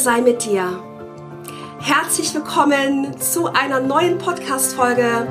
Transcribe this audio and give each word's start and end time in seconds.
sei 0.00 0.22
mit 0.22 0.46
dir. 0.46 0.82
Herzlich 1.78 2.34
willkommen 2.34 3.20
zu 3.20 3.52
einer 3.52 3.80
neuen 3.80 4.16
Podcast-Folge. 4.16 5.28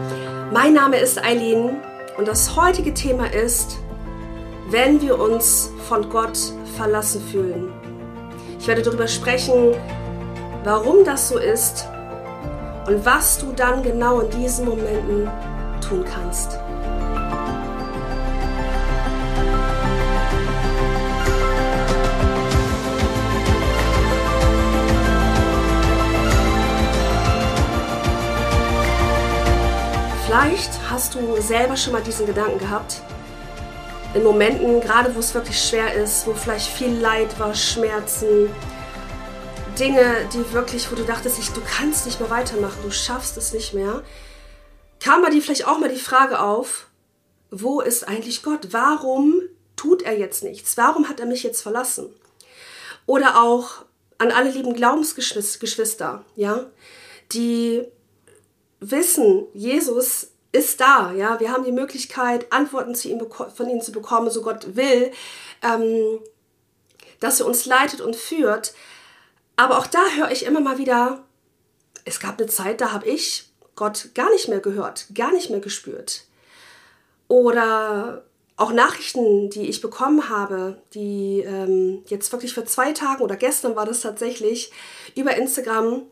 Mein 0.53 0.73
Name 0.73 0.97
ist 0.97 1.17
Eileen 1.17 1.77
und 2.19 2.27
das 2.27 2.55
heutige 2.55 2.93
Thema 2.93 3.33
ist, 3.33 3.79
wenn 4.69 5.01
wir 5.01 5.19
uns 5.19 5.71
von 5.87 6.07
Gott 6.11 6.37
verlassen 6.77 7.19
fühlen. 7.31 7.73
Ich 8.59 8.67
werde 8.67 8.83
darüber 8.83 9.07
sprechen, 9.07 9.73
warum 10.63 11.03
das 11.03 11.29
so 11.29 11.39
ist 11.39 11.87
und 12.85 13.03
was 13.03 13.39
du 13.39 13.51
dann 13.53 13.81
genau 13.81 14.19
in 14.19 14.29
diesen 14.39 14.65
Momenten 14.65 15.31
tun 15.81 16.05
kannst. 16.05 16.59
Vielleicht 30.29 30.69
hast 30.87 31.15
du 31.15 31.41
selber 31.41 31.75
schon 31.75 31.91
mal 31.91 32.03
diesen 32.03 32.27
Gedanken 32.27 32.59
gehabt. 32.59 33.01
In 34.13 34.21
Momenten, 34.21 34.79
gerade 34.79 35.15
wo 35.15 35.17
es 35.17 35.33
wirklich 35.33 35.59
schwer 35.59 35.95
ist, 35.95 36.27
wo 36.27 36.35
vielleicht 36.35 36.67
viel 36.67 36.93
Leid 36.93 37.39
war, 37.39 37.55
Schmerzen, 37.55 38.47
Dinge, 39.79 40.29
die 40.31 40.53
wirklich, 40.53 40.91
wo 40.91 40.95
du 40.95 41.03
dachtest, 41.03 41.39
ich, 41.39 41.49
du 41.49 41.61
kannst 41.61 42.05
nicht 42.05 42.19
mehr 42.19 42.29
weitermachen, 42.29 42.77
du 42.83 42.91
schaffst 42.91 43.37
es 43.37 43.53
nicht 43.53 43.73
mehr, 43.73 44.03
kam 44.99 45.23
bei 45.23 45.31
dir 45.31 45.41
vielleicht 45.41 45.65
auch 45.65 45.79
mal 45.79 45.89
die 45.89 45.95
Frage 45.95 46.39
auf, 46.39 46.89
wo 47.49 47.81
ist 47.81 48.07
eigentlich 48.07 48.43
Gott? 48.43 48.67
Warum 48.69 49.41
tut 49.77 50.03
er 50.03 50.15
jetzt 50.15 50.43
nichts? 50.43 50.77
Warum 50.77 51.09
hat 51.09 51.19
er 51.19 51.25
mich 51.25 51.41
jetzt 51.41 51.63
verlassen? 51.63 52.05
Oder 53.07 53.41
auch 53.41 53.83
an 54.19 54.31
alle 54.31 54.51
lieben 54.51 54.75
Glaubensgeschwister, 54.75 56.23
ja, 56.35 56.67
die 57.31 57.87
wissen, 58.79 59.45
Jesus 59.53 60.31
ist 60.51 60.81
da, 60.81 61.11
ja, 61.11 61.39
wir 61.39 61.51
haben 61.51 61.63
die 61.63 61.71
Möglichkeit, 61.71 62.51
Antworten 62.51 62.95
zu 62.95 63.07
ihm 63.07 63.21
von 63.29 63.69
ihm 63.69 63.81
zu 63.81 63.91
bekommen, 63.91 64.31
so 64.31 64.41
Gott 64.41 64.75
will, 64.75 65.11
ähm, 65.61 66.19
dass 67.19 67.39
er 67.39 67.45
uns 67.45 67.65
leitet 67.65 68.01
und 68.01 68.15
führt. 68.15 68.73
Aber 69.55 69.77
auch 69.77 69.87
da 69.87 69.99
höre 70.15 70.31
ich 70.31 70.45
immer 70.45 70.61
mal 70.61 70.77
wieder, 70.77 71.23
es 72.05 72.19
gab 72.19 72.39
eine 72.39 72.47
Zeit, 72.47 72.81
da 72.81 72.91
habe 72.91 73.07
ich 73.07 73.49
Gott 73.75 74.09
gar 74.15 74.29
nicht 74.31 74.47
mehr 74.47 74.59
gehört, 74.59 75.07
gar 75.13 75.31
nicht 75.31 75.49
mehr 75.49 75.59
gespürt. 75.59 76.25
Oder 77.27 78.23
auch 78.57 78.73
Nachrichten, 78.73 79.49
die 79.49 79.69
ich 79.69 79.79
bekommen 79.79 80.29
habe, 80.29 80.81
die 80.93 81.43
ähm, 81.45 82.03
jetzt 82.07 82.31
wirklich 82.31 82.53
vor 82.53 82.65
zwei 82.65 82.91
Tagen 82.91 83.23
oder 83.23 83.37
gestern 83.37 83.75
war 83.75 83.85
das 83.85 84.01
tatsächlich 84.01 84.71
über 85.15 85.35
Instagram, 85.35 86.03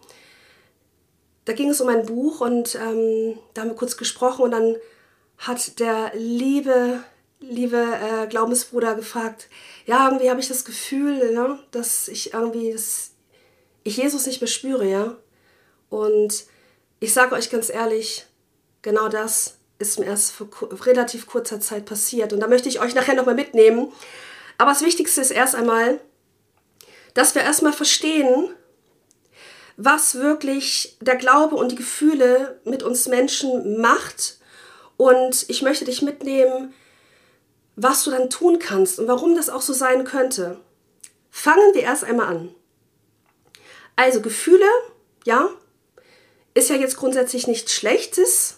da 1.48 1.53
ging 1.53 1.70
es 1.70 1.80
um 1.80 1.88
ein 1.88 2.06
Buch 2.06 2.42
und 2.42 2.76
ähm, 2.76 3.40
da 3.53 3.62
haben 3.62 3.70
wir 3.70 3.76
kurz 3.78 3.95
gesprochen 3.95 4.42
und 4.42 4.52
dann 4.52 4.76
hat 5.38 5.80
der 5.80 6.12
liebe, 6.14 7.00
liebe 7.39 7.78
äh, 7.78 8.28
Glaubensbruder 8.28 8.95
gefragt, 8.95 9.48
ja, 9.86 10.09
irgendwie 10.09 10.30
habe 10.30 10.42
ich 10.42 10.50
das 10.50 10.66
Gefühl, 10.66 11.31
ja, 11.34 11.58
dass 11.72 12.09
ich 12.09 12.34
irgendwie, 12.34 12.73
dass 12.73 13.12
ich 13.86 13.95
Jesus 13.95 14.26
nicht 14.26 14.42
mehr 14.42 14.50
spüre, 14.50 14.86
ja. 14.86 15.16
Und 15.89 16.44
ich 17.00 17.14
sage 17.14 17.34
euch 17.34 17.50
ganz 17.50 17.70
ehrlich, 17.70 18.26
genau 18.82 19.08
das 19.08 19.56
ist 19.80 20.00
mir 20.00 20.08
erst 20.08 20.34
vor 20.34 20.50
relativ 20.86 21.28
kurzer 21.28 21.61
Zeit 21.61 21.86
passiert. 21.86 22.34
Und 22.34 22.42
da 22.42 22.48
möchte 22.50 22.67
ich 22.67 22.82
euch 22.82 22.94
nachher 22.94 23.16
nochmal 23.16 23.36
mitnehmen. 23.36 23.93
Aber 24.58 24.72
das 24.72 24.82
Wichtigste 24.82 25.22
ist 25.22 25.32
erst 25.32 25.55
einmal, 25.55 26.02
dass 27.14 27.36
wir 27.36 27.42
erstmal 27.43 27.72
verstehen, 27.72 28.49
was 29.77 30.15
wirklich 30.15 30.98
der 31.02 31.15
Glaube 31.15 31.55
und 31.55 31.71
die 31.71 31.76
Gefühle 31.76 32.60
mit 32.65 32.83
uns 32.83 33.08
Menschen 33.08 33.80
macht. 33.80 34.39
Und 34.98 35.45
ich 35.49 35.61
möchte 35.61 35.86
dich 35.86 36.02
mitnehmen, 36.02 36.73
was 37.76 38.04
du 38.04 38.11
dann 38.11 38.32
tun 38.32 38.58
kannst 38.58 38.99
und 38.99 39.08
warum 39.08 39.36
das 39.36 39.49
auch 39.49 39.61
so 39.61 39.71
sein 39.71 40.04
könnte. 40.04 40.60
Fangen 41.30 41.76
wir 41.76 41.83
erst 41.83 42.04
einmal 42.04 42.27
an. 42.27 42.55
Also 43.95 44.21
Gefühle, 44.21 44.66
ja, 45.26 45.49
ist 46.55 46.70
ja 46.70 46.76
jetzt 46.76 46.98
grundsätzlich 46.98 47.45
nichts 47.45 47.73
Schlechtes. 47.73 48.58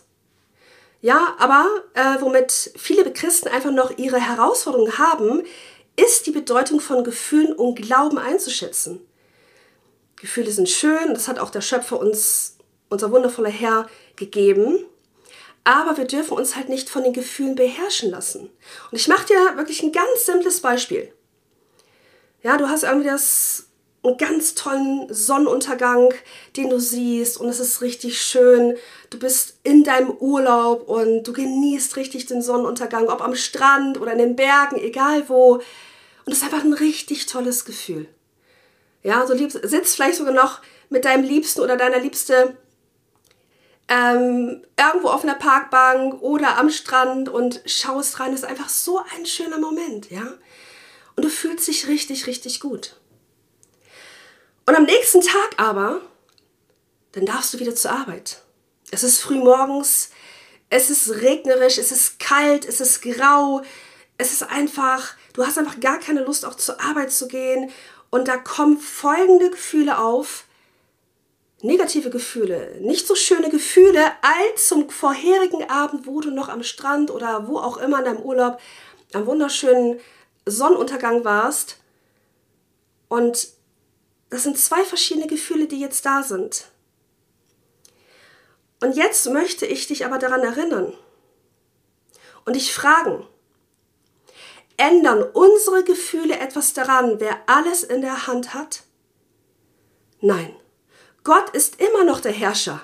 Ja, 1.01 1.35
aber 1.37 1.67
äh, 1.93 2.21
womit 2.21 2.71
viele 2.77 3.11
Christen 3.11 3.49
einfach 3.49 3.71
noch 3.71 3.97
ihre 3.97 4.19
Herausforderungen 4.19 4.97
haben, 4.97 5.43
ist 5.97 6.27
die 6.27 6.31
Bedeutung 6.31 6.79
von 6.79 7.03
Gefühlen 7.03 7.51
und 7.53 7.75
Glauben 7.75 8.17
einzuschätzen. 8.17 9.05
Gefühle 10.19 10.51
sind 10.51 10.69
schön, 10.69 11.13
das 11.13 11.27
hat 11.27 11.39
auch 11.39 11.49
der 11.49 11.61
Schöpfer 11.61 11.99
uns, 11.99 12.57
unser 12.89 13.11
wundervoller 13.11 13.49
Herr, 13.49 13.87
gegeben. 14.15 14.85
Aber 15.63 15.97
wir 15.97 16.05
dürfen 16.05 16.37
uns 16.37 16.55
halt 16.55 16.69
nicht 16.69 16.89
von 16.89 17.03
den 17.03 17.13
Gefühlen 17.13 17.55
beherrschen 17.55 18.09
lassen. 18.09 18.49
Und 18.91 18.97
ich 18.97 19.07
mache 19.07 19.27
dir 19.27 19.57
wirklich 19.57 19.83
ein 19.83 19.91
ganz 19.91 20.25
simples 20.25 20.61
Beispiel. 20.61 21.13
Ja, 22.41 22.57
du 22.57 22.69
hast 22.69 22.83
irgendwie 22.83 23.07
das 23.07 23.65
einen 24.03 24.17
ganz 24.17 24.55
tollen 24.55 25.13
Sonnenuntergang, 25.13 26.13
den 26.55 26.69
du 26.69 26.79
siehst 26.79 27.37
und 27.37 27.49
es 27.49 27.59
ist 27.59 27.81
richtig 27.81 28.21
schön. 28.21 28.77
Du 29.09 29.19
bist 29.19 29.59
in 29.63 29.83
deinem 29.83 30.11
Urlaub 30.11 30.87
und 30.87 31.23
du 31.23 31.33
genießt 31.33 31.97
richtig 31.97 32.25
den 32.25 32.41
Sonnenuntergang, 32.41 33.09
ob 33.09 33.21
am 33.21 33.35
Strand 33.35 33.99
oder 33.99 34.13
in 34.13 34.19
den 34.19 34.35
Bergen, 34.35 34.77
egal 34.77 35.27
wo. 35.27 35.55
Und 36.25 36.31
es 36.31 36.37
ist 36.37 36.43
einfach 36.43 36.63
ein 36.63 36.73
richtig 36.73 37.25
tolles 37.25 37.65
Gefühl. 37.65 38.07
Ja, 39.03 39.25
so 39.25 39.33
lieb, 39.33 39.51
sitzt 39.51 39.95
vielleicht 39.95 40.17
sogar 40.17 40.33
noch 40.33 40.61
mit 40.89 41.05
deinem 41.05 41.23
Liebsten 41.23 41.61
oder 41.61 41.77
deiner 41.77 41.99
Liebste 41.99 42.57
ähm, 43.87 44.63
irgendwo 44.77 45.09
auf 45.09 45.23
einer 45.23 45.35
Parkbank 45.35 46.21
oder 46.21 46.57
am 46.57 46.69
Strand 46.69 47.27
und 47.29 47.61
schaust 47.65 48.19
rein. 48.19 48.31
Das 48.31 48.41
ist 48.41 48.49
einfach 48.49 48.69
so 48.69 49.01
ein 49.15 49.25
schöner 49.25 49.57
Moment, 49.57 50.11
ja. 50.11 50.33
Und 51.15 51.25
du 51.25 51.29
fühlst 51.29 51.67
dich 51.67 51.87
richtig, 51.87 52.27
richtig 52.27 52.59
gut. 52.59 52.95
Und 54.65 54.75
am 54.75 54.83
nächsten 54.83 55.21
Tag 55.21 55.55
aber, 55.57 56.01
dann 57.13 57.25
darfst 57.25 57.53
du 57.53 57.59
wieder 57.59 57.75
zur 57.75 57.91
Arbeit. 57.91 58.43
Es 58.91 59.03
ist 59.03 59.19
früh 59.19 59.35
morgens, 59.35 60.11
es 60.69 60.91
ist 60.91 61.09
regnerisch, 61.21 61.79
es 61.79 61.91
ist 61.91 62.19
kalt, 62.19 62.65
es 62.65 62.79
ist 62.79 63.01
grau, 63.01 63.63
es 64.19 64.31
ist 64.31 64.43
einfach, 64.43 65.15
du 65.33 65.45
hast 65.45 65.57
einfach 65.57 65.79
gar 65.79 65.99
keine 65.99 66.23
Lust 66.23 66.45
auch 66.45 66.55
zur 66.55 66.79
Arbeit 66.79 67.11
zu 67.11 67.27
gehen 67.27 67.71
und 68.09 68.27
da 68.27 68.37
kommen 68.37 68.77
folgende 68.77 69.49
Gefühle 69.49 69.99
auf. 69.99 70.45
Negative 71.61 72.09
Gefühle, 72.09 72.77
nicht 72.79 73.05
so 73.05 73.15
schöne 73.15 73.49
Gefühle 73.49 74.05
als 74.21 74.69
zum 74.69 74.89
vorherigen 74.89 75.69
Abend, 75.69 76.07
wo 76.07 76.21
du 76.21 76.31
noch 76.31 76.47
am 76.47 76.63
Strand 76.63 77.11
oder 77.11 77.49
wo 77.49 77.57
auch 77.57 77.75
immer 77.75 77.99
in 77.99 78.05
deinem 78.05 78.21
Urlaub 78.21 78.61
am 79.13 79.25
wunderschönen 79.25 79.99
Sonnenuntergang 80.45 81.25
warst. 81.25 81.77
Und 83.09 83.49
das 84.29 84.43
sind 84.43 84.57
zwei 84.57 84.85
verschiedene 84.85 85.27
Gefühle, 85.27 85.67
die 85.67 85.81
jetzt 85.81 86.05
da 86.05 86.23
sind. 86.23 86.65
Und 88.81 88.95
jetzt 88.95 89.29
möchte 89.29 89.65
ich 89.65 89.87
dich 89.87 90.05
aber 90.05 90.17
daran 90.17 90.41
erinnern 90.41 90.93
und 92.45 92.55
dich 92.55 92.73
fragen, 92.73 93.27
Ändern 94.79 95.23
unsere 95.33 95.83
Gefühle 95.83 96.39
etwas 96.39 96.73
daran, 96.73 97.19
wer 97.19 97.37
alles 97.47 97.83
in 97.83 98.01
der 98.01 98.27
Hand 98.27 98.53
hat? 98.53 98.83
Nein, 100.21 100.55
Gott 101.23 101.49
ist 101.51 101.81
immer 101.81 102.03
noch 102.03 102.21
der 102.21 102.31
Herrscher. 102.31 102.81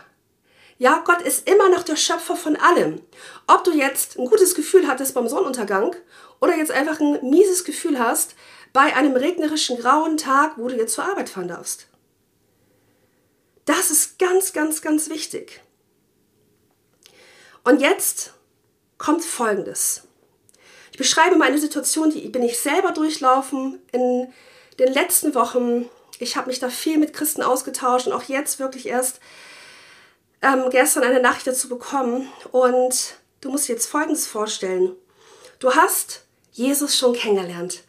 Ja, 0.77 1.01
Gott 1.05 1.21
ist 1.21 1.47
immer 1.49 1.69
noch 1.69 1.83
der 1.83 1.95
Schöpfer 1.95 2.35
von 2.35 2.57
allem. 2.57 3.01
Ob 3.47 3.63
du 3.63 3.71
jetzt 3.71 4.19
ein 4.19 4.27
gutes 4.27 4.55
Gefühl 4.55 4.87
hattest 4.87 5.13
beim 5.13 5.29
Sonnenuntergang 5.29 5.95
oder 6.41 6.57
jetzt 6.57 6.71
einfach 6.71 6.99
ein 6.99 7.29
mieses 7.29 7.63
Gefühl 7.63 7.97
hast 7.97 8.35
bei 8.73 8.93
einem 8.93 9.15
regnerischen 9.15 9.79
grauen 9.79 10.17
Tag, 10.17 10.57
wo 10.57 10.67
du 10.67 10.75
jetzt 10.75 10.93
zur 10.93 11.05
Arbeit 11.05 11.29
fahren 11.29 11.47
darfst. 11.47 11.87
Das 13.63 13.89
ist 13.89 14.19
ganz, 14.19 14.51
ganz, 14.51 14.81
ganz 14.81 15.09
wichtig. 15.09 15.61
Und 17.63 17.79
jetzt 17.79 18.33
kommt 18.97 19.23
Folgendes. 19.23 20.04
Ich 20.95 20.97
beschreibe 20.97 21.35
meine 21.35 21.57
Situation, 21.57 22.09
die 22.09 22.29
bin 22.29 22.41
ich 22.41 22.57
selber 22.57 22.93
durchlaufen 22.93 23.81
in 23.91 24.31
den 24.79 24.93
letzten 24.93 25.35
Wochen. 25.35 25.89
Ich 26.19 26.37
habe 26.37 26.47
mich 26.47 26.59
da 26.59 26.69
viel 26.69 26.97
mit 26.97 27.11
Christen 27.11 27.41
ausgetauscht 27.41 28.07
und 28.07 28.13
auch 28.13 28.23
jetzt 28.23 28.59
wirklich 28.59 28.87
erst 28.87 29.19
ähm, 30.41 30.69
gestern 30.69 31.03
eine 31.03 31.19
Nachricht 31.19 31.47
dazu 31.47 31.67
bekommen. 31.67 32.29
Und 32.53 33.15
du 33.41 33.49
musst 33.49 33.67
dir 33.67 33.73
jetzt 33.73 33.87
Folgendes 33.87 34.25
vorstellen. 34.25 34.95
Du 35.59 35.75
hast 35.75 36.23
Jesus 36.53 36.97
schon 36.97 37.11
kennengelernt. 37.11 37.83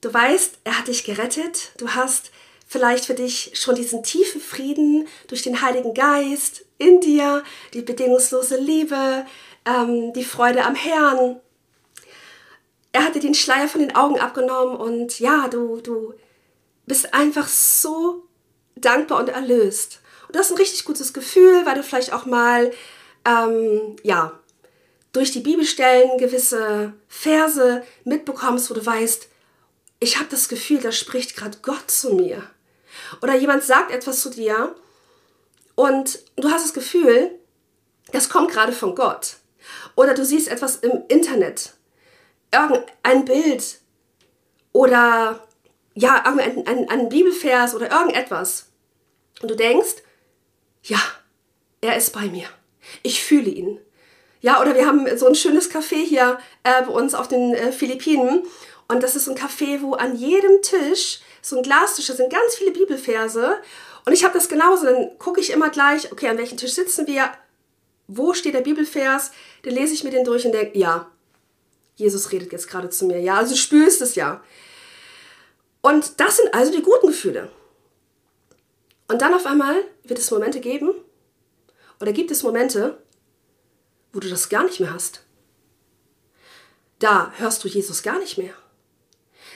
Du 0.00 0.12
weißt, 0.12 0.58
er 0.64 0.78
hat 0.78 0.88
dich 0.88 1.04
gerettet. 1.04 1.70
Du 1.78 1.90
hast 1.90 2.32
vielleicht 2.66 3.04
für 3.04 3.14
dich 3.14 3.52
schon 3.54 3.76
diesen 3.76 4.02
tiefen 4.02 4.40
Frieden 4.40 5.06
durch 5.28 5.42
den 5.42 5.62
Heiligen 5.62 5.94
Geist 5.94 6.64
in 6.78 7.00
dir, 7.00 7.44
die 7.72 7.82
bedingungslose 7.82 8.56
Liebe, 8.56 9.24
ähm, 9.64 10.12
die 10.12 10.24
Freude 10.24 10.64
am 10.64 10.74
Herrn 10.74 11.40
er 12.96 13.04
hatte 13.04 13.20
den 13.20 13.34
Schleier 13.34 13.68
von 13.68 13.82
den 13.82 13.94
Augen 13.94 14.18
abgenommen 14.18 14.74
und 14.74 15.20
ja, 15.20 15.48
du, 15.48 15.82
du 15.82 16.14
bist 16.86 17.12
einfach 17.12 17.46
so 17.46 18.26
dankbar 18.74 19.20
und 19.20 19.28
erlöst. 19.28 20.00
Und 20.26 20.34
das 20.34 20.46
ist 20.46 20.52
ein 20.52 20.58
richtig 20.58 20.86
gutes 20.86 21.12
Gefühl, 21.12 21.66
weil 21.66 21.74
du 21.74 21.82
vielleicht 21.82 22.14
auch 22.14 22.24
mal, 22.24 22.72
ähm, 23.26 23.96
ja, 24.02 24.40
durch 25.12 25.30
die 25.30 25.40
Bibelstellen 25.40 26.16
gewisse 26.16 26.94
Verse 27.06 27.82
mitbekommst, 28.04 28.70
wo 28.70 28.74
du 28.74 28.86
weißt, 28.86 29.28
ich 30.00 30.16
habe 30.16 30.30
das 30.30 30.48
Gefühl, 30.48 30.80
da 30.80 30.90
spricht 30.90 31.36
gerade 31.36 31.58
Gott 31.60 31.90
zu 31.90 32.14
mir. 32.14 32.44
Oder 33.20 33.34
jemand 33.34 33.62
sagt 33.62 33.90
etwas 33.90 34.22
zu 34.22 34.30
dir 34.30 34.74
und 35.74 36.18
du 36.36 36.50
hast 36.50 36.64
das 36.64 36.72
Gefühl, 36.72 37.30
das 38.12 38.30
kommt 38.30 38.52
gerade 38.52 38.72
von 38.72 38.94
Gott. 38.94 39.36
Oder 39.96 40.14
du 40.14 40.24
siehst 40.24 40.48
etwas 40.48 40.76
im 40.76 41.02
Internet, 41.08 41.74
irgendein 42.62 43.24
Bild 43.24 43.80
oder 44.72 45.46
ja, 45.94 46.22
ein, 46.24 46.66
ein, 46.66 46.88
ein 46.88 47.08
Bibelvers 47.08 47.74
oder 47.74 47.90
irgendetwas. 47.90 48.66
Und 49.40 49.50
du 49.50 49.54
denkst, 49.54 50.02
ja, 50.82 51.00
er 51.80 51.96
ist 51.96 52.12
bei 52.12 52.26
mir. 52.26 52.48
Ich 53.02 53.22
fühle 53.22 53.50
ihn. 53.50 53.80
Ja, 54.40 54.60
oder 54.60 54.74
wir 54.74 54.86
haben 54.86 55.06
so 55.16 55.26
ein 55.26 55.34
schönes 55.34 55.70
Café 55.70 56.04
hier 56.04 56.38
äh, 56.62 56.82
bei 56.82 56.92
uns 56.92 57.14
auf 57.14 57.28
den 57.28 57.54
äh, 57.54 57.72
Philippinen. 57.72 58.42
Und 58.88 59.02
das 59.02 59.16
ist 59.16 59.28
ein 59.28 59.36
Café, 59.36 59.80
wo 59.82 59.94
an 59.94 60.14
jedem 60.16 60.62
Tisch, 60.62 61.20
so 61.42 61.56
ein 61.56 61.62
Glastisch, 61.62 62.06
da 62.06 62.14
sind 62.14 62.30
ganz 62.30 62.54
viele 62.56 62.70
Bibelverse. 62.70 63.56
Und 64.04 64.12
ich 64.12 64.24
habe 64.24 64.34
das 64.34 64.48
genauso. 64.48 64.84
Dann 64.84 65.18
gucke 65.18 65.40
ich 65.40 65.50
immer 65.50 65.70
gleich, 65.70 66.12
okay, 66.12 66.28
an 66.28 66.38
welchem 66.38 66.58
Tisch 66.58 66.74
sitzen 66.74 67.06
wir? 67.06 67.30
Wo 68.06 68.34
steht 68.34 68.54
der 68.54 68.60
Bibelvers? 68.60 69.32
Dann 69.64 69.74
lese 69.74 69.94
ich 69.94 70.04
mir 70.04 70.10
den 70.10 70.24
durch 70.24 70.44
und 70.46 70.52
denke, 70.52 70.78
ja, 70.78 71.10
Jesus 71.96 72.30
redet 72.32 72.52
jetzt 72.52 72.68
gerade 72.68 72.90
zu 72.90 73.06
mir. 73.06 73.20
Ja, 73.20 73.36
also 73.36 73.52
du 73.52 73.58
spürst 73.58 74.00
es 74.00 74.14
ja. 74.14 74.42
Und 75.80 76.20
das 76.20 76.36
sind 76.36 76.54
also 76.54 76.72
die 76.72 76.82
guten 76.82 77.08
Gefühle. 77.08 77.50
Und 79.08 79.22
dann 79.22 79.34
auf 79.34 79.46
einmal 79.46 79.76
wird 80.04 80.18
es 80.18 80.30
Momente 80.30 80.60
geben, 80.60 80.90
oder 82.00 82.12
gibt 82.12 82.30
es 82.30 82.42
Momente, 82.42 82.98
wo 84.12 84.20
du 84.20 84.28
das 84.28 84.48
gar 84.48 84.64
nicht 84.64 84.80
mehr 84.80 84.92
hast. 84.92 85.22
Da 86.98 87.32
hörst 87.36 87.64
du 87.64 87.68
Jesus 87.68 88.02
gar 88.02 88.18
nicht 88.18 88.38
mehr. 88.38 88.54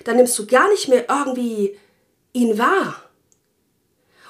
Da 0.05 0.13
nimmst 0.15 0.39
du 0.39 0.47
gar 0.47 0.69
nicht 0.71 0.89
mehr 0.89 1.07
irgendwie 1.09 1.79
ihn 2.33 2.59
wahr. 2.59 3.11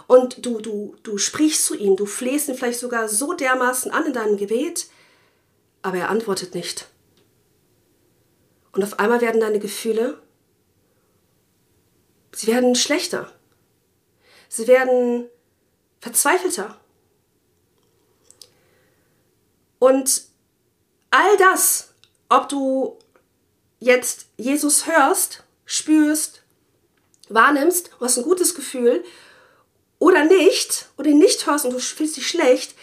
Und 0.07 0.45
du, 0.45 0.61
du, 0.61 0.97
du 1.03 1.19
sprichst 1.19 1.67
zu 1.67 1.77
ihm, 1.77 1.97
du 1.97 2.07
flehst 2.07 2.49
ihn 2.49 2.57
vielleicht 2.57 2.81
sogar 2.81 3.09
so 3.09 3.33
dermaßen 3.33 3.93
an 3.93 4.07
in 4.07 4.13
deinem 4.13 4.37
Gebet, 4.37 4.89
aber 5.83 5.99
er 5.99 6.09
antwortet 6.09 6.55
nicht. 6.55 6.89
Und 8.73 8.85
auf 8.85 8.99
einmal 8.99 9.21
werden 9.21 9.41
deine 9.41 9.59
Gefühle, 9.59 10.23
sie 12.33 12.47
werden 12.47 12.75
schlechter. 12.75 13.33
Sie 14.49 14.67
werden 14.67 15.29
verzweifelter. 16.01 16.81
Und 19.79 20.25
all 21.11 21.37
das, 21.37 21.95
ob 22.29 22.49
du 22.49 22.99
jetzt 23.79 24.27
Jesus 24.37 24.87
hörst, 24.87 25.45
spürst, 25.65 26.43
wahrnimmst, 27.29 27.91
du 27.99 28.05
hast 28.05 28.19
ein 28.19 28.25
gutes 28.25 28.55
Gefühl 28.55 29.05
oder 29.99 30.25
nicht, 30.25 30.89
oder 30.99 31.11
nicht 31.11 31.47
hörst 31.47 31.65
und 31.65 31.73
du 31.73 31.79
fühlst 31.79 32.17
dich 32.17 32.29
schlecht, 32.29 32.75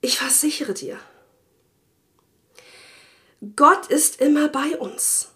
ich 0.00 0.18
versichere 0.18 0.72
dir, 0.72 0.98
Gott 3.56 3.86
ist 3.86 4.20
immer 4.20 4.48
bei 4.48 4.76
uns. 4.76 5.28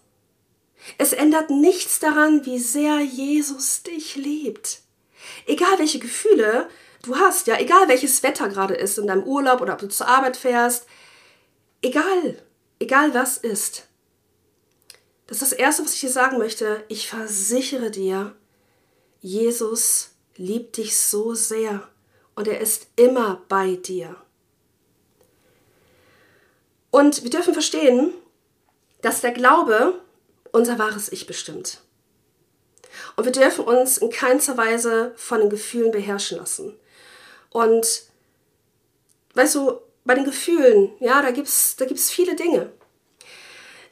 Es 0.97 1.13
ändert 1.13 1.49
nichts 1.49 1.99
daran, 1.99 2.45
wie 2.45 2.59
sehr 2.59 2.99
Jesus 2.99 3.81
dich 3.81 4.15
liebt. 4.15 4.81
Egal 5.47 5.79
welche 5.79 5.99
Gefühle 5.99 6.69
du 7.01 7.15
hast, 7.15 7.47
ja, 7.47 7.59
egal 7.59 7.87
welches 7.87 8.21
Wetter 8.21 8.47
gerade 8.49 8.75
ist 8.75 8.97
in 8.99 9.07
deinem 9.07 9.23
Urlaub 9.23 9.61
oder 9.61 9.73
ob 9.73 9.79
du 9.79 9.87
zur 9.87 10.07
Arbeit 10.07 10.37
fährst, 10.37 10.85
egal, 11.81 12.41
egal 12.79 13.13
was 13.13 13.37
ist. 13.37 13.87
Das 15.27 15.41
ist 15.41 15.51
das 15.51 15.57
Erste, 15.57 15.83
was 15.83 15.95
ich 15.95 16.01
dir 16.01 16.11
sagen 16.11 16.37
möchte. 16.37 16.83
Ich 16.87 17.09
versichere 17.09 17.89
dir, 17.89 18.35
Jesus 19.21 20.11
liebt 20.35 20.77
dich 20.77 20.97
so 20.97 21.33
sehr 21.33 21.89
und 22.35 22.47
er 22.47 22.59
ist 22.59 22.87
immer 22.95 23.41
bei 23.47 23.75
dir. 23.75 24.15
Und 26.95 27.23
wir 27.23 27.29
dürfen 27.29 27.51
verstehen, 27.51 28.13
dass 29.01 29.19
der 29.19 29.33
Glaube 29.33 29.99
unser 30.53 30.79
wahres 30.79 31.11
Ich 31.11 31.27
bestimmt. 31.27 31.81
Und 33.17 33.25
wir 33.25 33.33
dürfen 33.33 33.65
uns 33.65 33.97
in 33.97 34.09
keinster 34.09 34.55
Weise 34.55 35.11
von 35.17 35.41
den 35.41 35.49
Gefühlen 35.49 35.91
beherrschen 35.91 36.37
lassen. 36.37 36.73
Und 37.49 38.03
weißt 39.33 39.55
du, 39.55 39.81
bei 40.05 40.15
den 40.15 40.23
Gefühlen, 40.23 40.93
ja, 41.01 41.21
da 41.21 41.31
gibt 41.31 41.49
es 41.49 41.75
da 41.75 41.83
gibt's 41.83 42.09
viele 42.09 42.33
Dinge. 42.33 42.71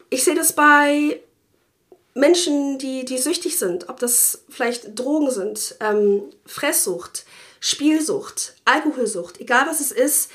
Ich 0.09 0.23
sehe 0.23 0.35
das 0.35 0.53
bei 0.53 1.21
Menschen, 2.13 2.77
die, 2.77 3.03
die 3.03 3.17
süchtig 3.17 3.59
sind, 3.59 3.89
ob 3.89 3.99
das 3.99 4.45
vielleicht 4.47 4.97
Drogen 4.97 5.29
sind, 5.29 5.75
ähm, 5.81 6.23
Fresssucht, 6.45 7.25
Spielsucht, 7.59 8.55
Alkoholsucht, 8.63 9.41
egal 9.41 9.67
was 9.67 9.81
es 9.81 9.91
ist, 9.91 10.31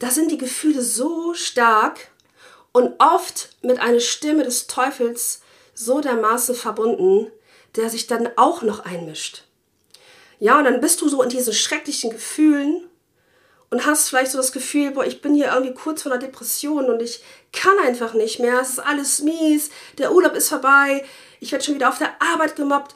da 0.00 0.10
sind 0.10 0.32
die 0.32 0.38
Gefühle 0.38 0.82
so 0.82 1.34
stark 1.34 2.08
und 2.72 2.94
oft 2.98 3.50
mit 3.62 3.78
einer 3.78 4.00
Stimme 4.00 4.42
des 4.42 4.66
Teufels 4.66 5.42
so 5.74 6.00
dermaßen 6.00 6.54
verbunden, 6.54 7.30
der 7.76 7.90
sich 7.90 8.06
dann 8.08 8.28
auch 8.36 8.62
noch 8.62 8.80
einmischt. 8.80 9.44
Ja, 10.38 10.58
und 10.58 10.64
dann 10.64 10.80
bist 10.80 11.00
du 11.00 11.08
so 11.08 11.22
in 11.22 11.28
diesen 11.28 11.52
schrecklichen 11.52 12.10
Gefühlen 12.10 12.88
und 13.70 13.84
hast 13.86 14.08
vielleicht 14.08 14.32
so 14.32 14.38
das 14.38 14.52
Gefühl, 14.52 14.90
boah, 14.92 15.04
ich 15.04 15.20
bin 15.20 15.34
hier 15.34 15.52
irgendwie 15.52 15.74
kurz 15.74 16.02
vor 16.02 16.12
einer 16.12 16.20
Depression 16.20 16.86
und 16.86 17.02
ich 17.02 17.22
kann 17.52 17.78
einfach 17.84 18.14
nicht 18.14 18.40
mehr, 18.40 18.58
es 18.60 18.70
ist 18.70 18.78
alles 18.80 19.20
mies, 19.20 19.70
der 19.98 20.12
Urlaub 20.12 20.34
ist 20.34 20.48
vorbei, 20.48 21.04
ich 21.40 21.52
werde 21.52 21.64
schon 21.64 21.74
wieder 21.74 21.90
auf 21.90 21.98
der 21.98 22.20
Arbeit 22.20 22.56
gemobbt. 22.56 22.94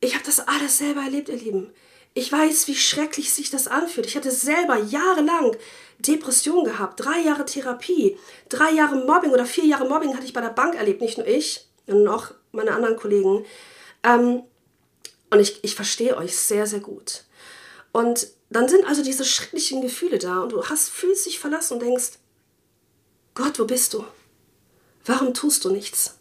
Ich 0.00 0.14
habe 0.14 0.24
das 0.24 0.46
alles 0.46 0.78
selber 0.78 1.02
erlebt, 1.02 1.28
ihr 1.28 1.36
Lieben. 1.36 1.72
Ich 2.14 2.30
weiß, 2.30 2.68
wie 2.68 2.74
schrecklich 2.74 3.32
sich 3.32 3.50
das 3.50 3.68
anfühlt. 3.68 4.06
Ich 4.06 4.16
hatte 4.16 4.30
selber 4.30 4.76
jahrelang 4.76 5.56
Depression 5.98 6.64
gehabt, 6.64 7.00
drei 7.00 7.20
Jahre 7.20 7.46
Therapie, 7.46 8.18
drei 8.48 8.72
Jahre 8.72 8.96
Mobbing 8.96 9.30
oder 9.30 9.46
vier 9.46 9.64
Jahre 9.64 9.88
Mobbing 9.88 10.14
hatte 10.14 10.26
ich 10.26 10.32
bei 10.32 10.40
der 10.40 10.50
Bank 10.50 10.74
erlebt, 10.74 11.00
nicht 11.00 11.16
nur 11.16 11.26
ich, 11.26 11.66
sondern 11.86 12.14
auch 12.14 12.32
meine 12.50 12.72
anderen 12.72 12.96
Kollegen. 12.96 13.44
Ähm, 14.02 14.42
und 15.30 15.40
ich, 15.40 15.64
ich 15.64 15.74
verstehe 15.74 16.16
euch 16.16 16.36
sehr, 16.36 16.66
sehr 16.66 16.80
gut. 16.80 17.24
Und 17.92 18.28
dann 18.50 18.68
sind 18.68 18.86
also 18.86 19.02
diese 19.02 19.24
schrecklichen 19.24 19.80
Gefühle 19.80 20.18
da 20.18 20.40
und 20.40 20.52
du 20.52 20.64
hast, 20.64 20.90
fühlst 20.90 21.24
dich 21.24 21.38
verlassen 21.38 21.74
und 21.74 21.82
denkst, 21.82 22.18
Gott, 23.34 23.58
wo 23.58 23.64
bist 23.64 23.94
du? 23.94 24.04
Warum 25.06 25.32
tust 25.32 25.64
du 25.64 25.70
nichts? 25.70 26.18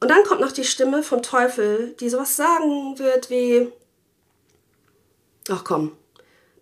Und 0.00 0.08
dann 0.08 0.24
kommt 0.24 0.40
noch 0.40 0.52
die 0.52 0.64
Stimme 0.64 1.02
vom 1.02 1.22
Teufel, 1.22 1.94
die 2.00 2.10
sowas 2.10 2.36
sagen 2.36 2.98
wird 2.98 3.30
wie, 3.30 3.72
ach 5.50 5.64
komm, 5.64 5.96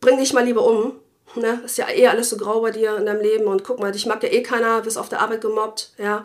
bring 0.01 0.19
dich 0.19 0.33
mal 0.33 0.45
lieber 0.45 0.65
um. 0.65 0.93
Ne? 1.35 1.61
Ist 1.65 1.77
ja 1.77 1.89
eh 1.91 2.07
alles 2.07 2.31
so 2.31 2.37
grau 2.37 2.61
bei 2.61 2.71
dir 2.71 2.97
in 2.97 3.07
deinem 3.07 3.21
Leben 3.21 3.45
und 3.45 3.63
guck 3.63 3.81
mal, 3.81 3.93
dich 3.93 4.07
mag 4.07 4.23
ja 4.23 4.31
eh 4.31 4.43
keiner, 4.43 4.85
wirst 4.85 4.97
auf 4.97 5.11
der 5.11 5.21
Arbeit 5.21 5.43
gemobbt, 5.43 5.93
ja. 5.99 6.25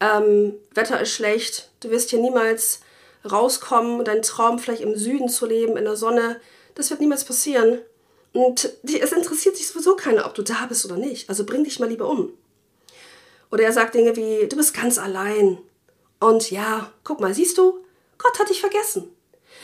Ähm, 0.00 0.54
Wetter 0.74 1.00
ist 1.00 1.12
schlecht, 1.12 1.70
du 1.80 1.90
wirst 1.90 2.10
hier 2.10 2.18
niemals 2.18 2.80
rauskommen, 3.30 4.04
deinen 4.04 4.22
Traum 4.22 4.58
vielleicht 4.58 4.82
im 4.82 4.96
Süden 4.96 5.28
zu 5.28 5.46
leben, 5.46 5.76
in 5.76 5.84
der 5.84 5.96
Sonne, 5.96 6.40
das 6.74 6.90
wird 6.90 7.00
niemals 7.00 7.24
passieren. 7.24 7.78
Und 8.32 8.72
es 8.82 9.12
interessiert 9.12 9.56
sich 9.56 9.68
sowieso 9.68 9.94
keiner, 9.94 10.26
ob 10.26 10.34
du 10.34 10.42
da 10.42 10.66
bist 10.66 10.84
oder 10.86 10.96
nicht. 10.96 11.28
Also 11.28 11.44
bring 11.44 11.64
dich 11.64 11.78
mal 11.78 11.88
lieber 11.88 12.08
um. 12.08 12.32
Oder 13.50 13.64
er 13.64 13.72
sagt 13.72 13.94
Dinge 13.94 14.16
wie, 14.16 14.48
du 14.48 14.56
bist 14.56 14.74
ganz 14.74 14.98
allein. 14.98 15.58
Und 16.18 16.50
ja, 16.50 16.90
guck 17.04 17.20
mal, 17.20 17.34
siehst 17.34 17.58
du, 17.58 17.84
Gott 18.16 18.38
hat 18.38 18.48
dich 18.48 18.60
vergessen. 18.60 19.14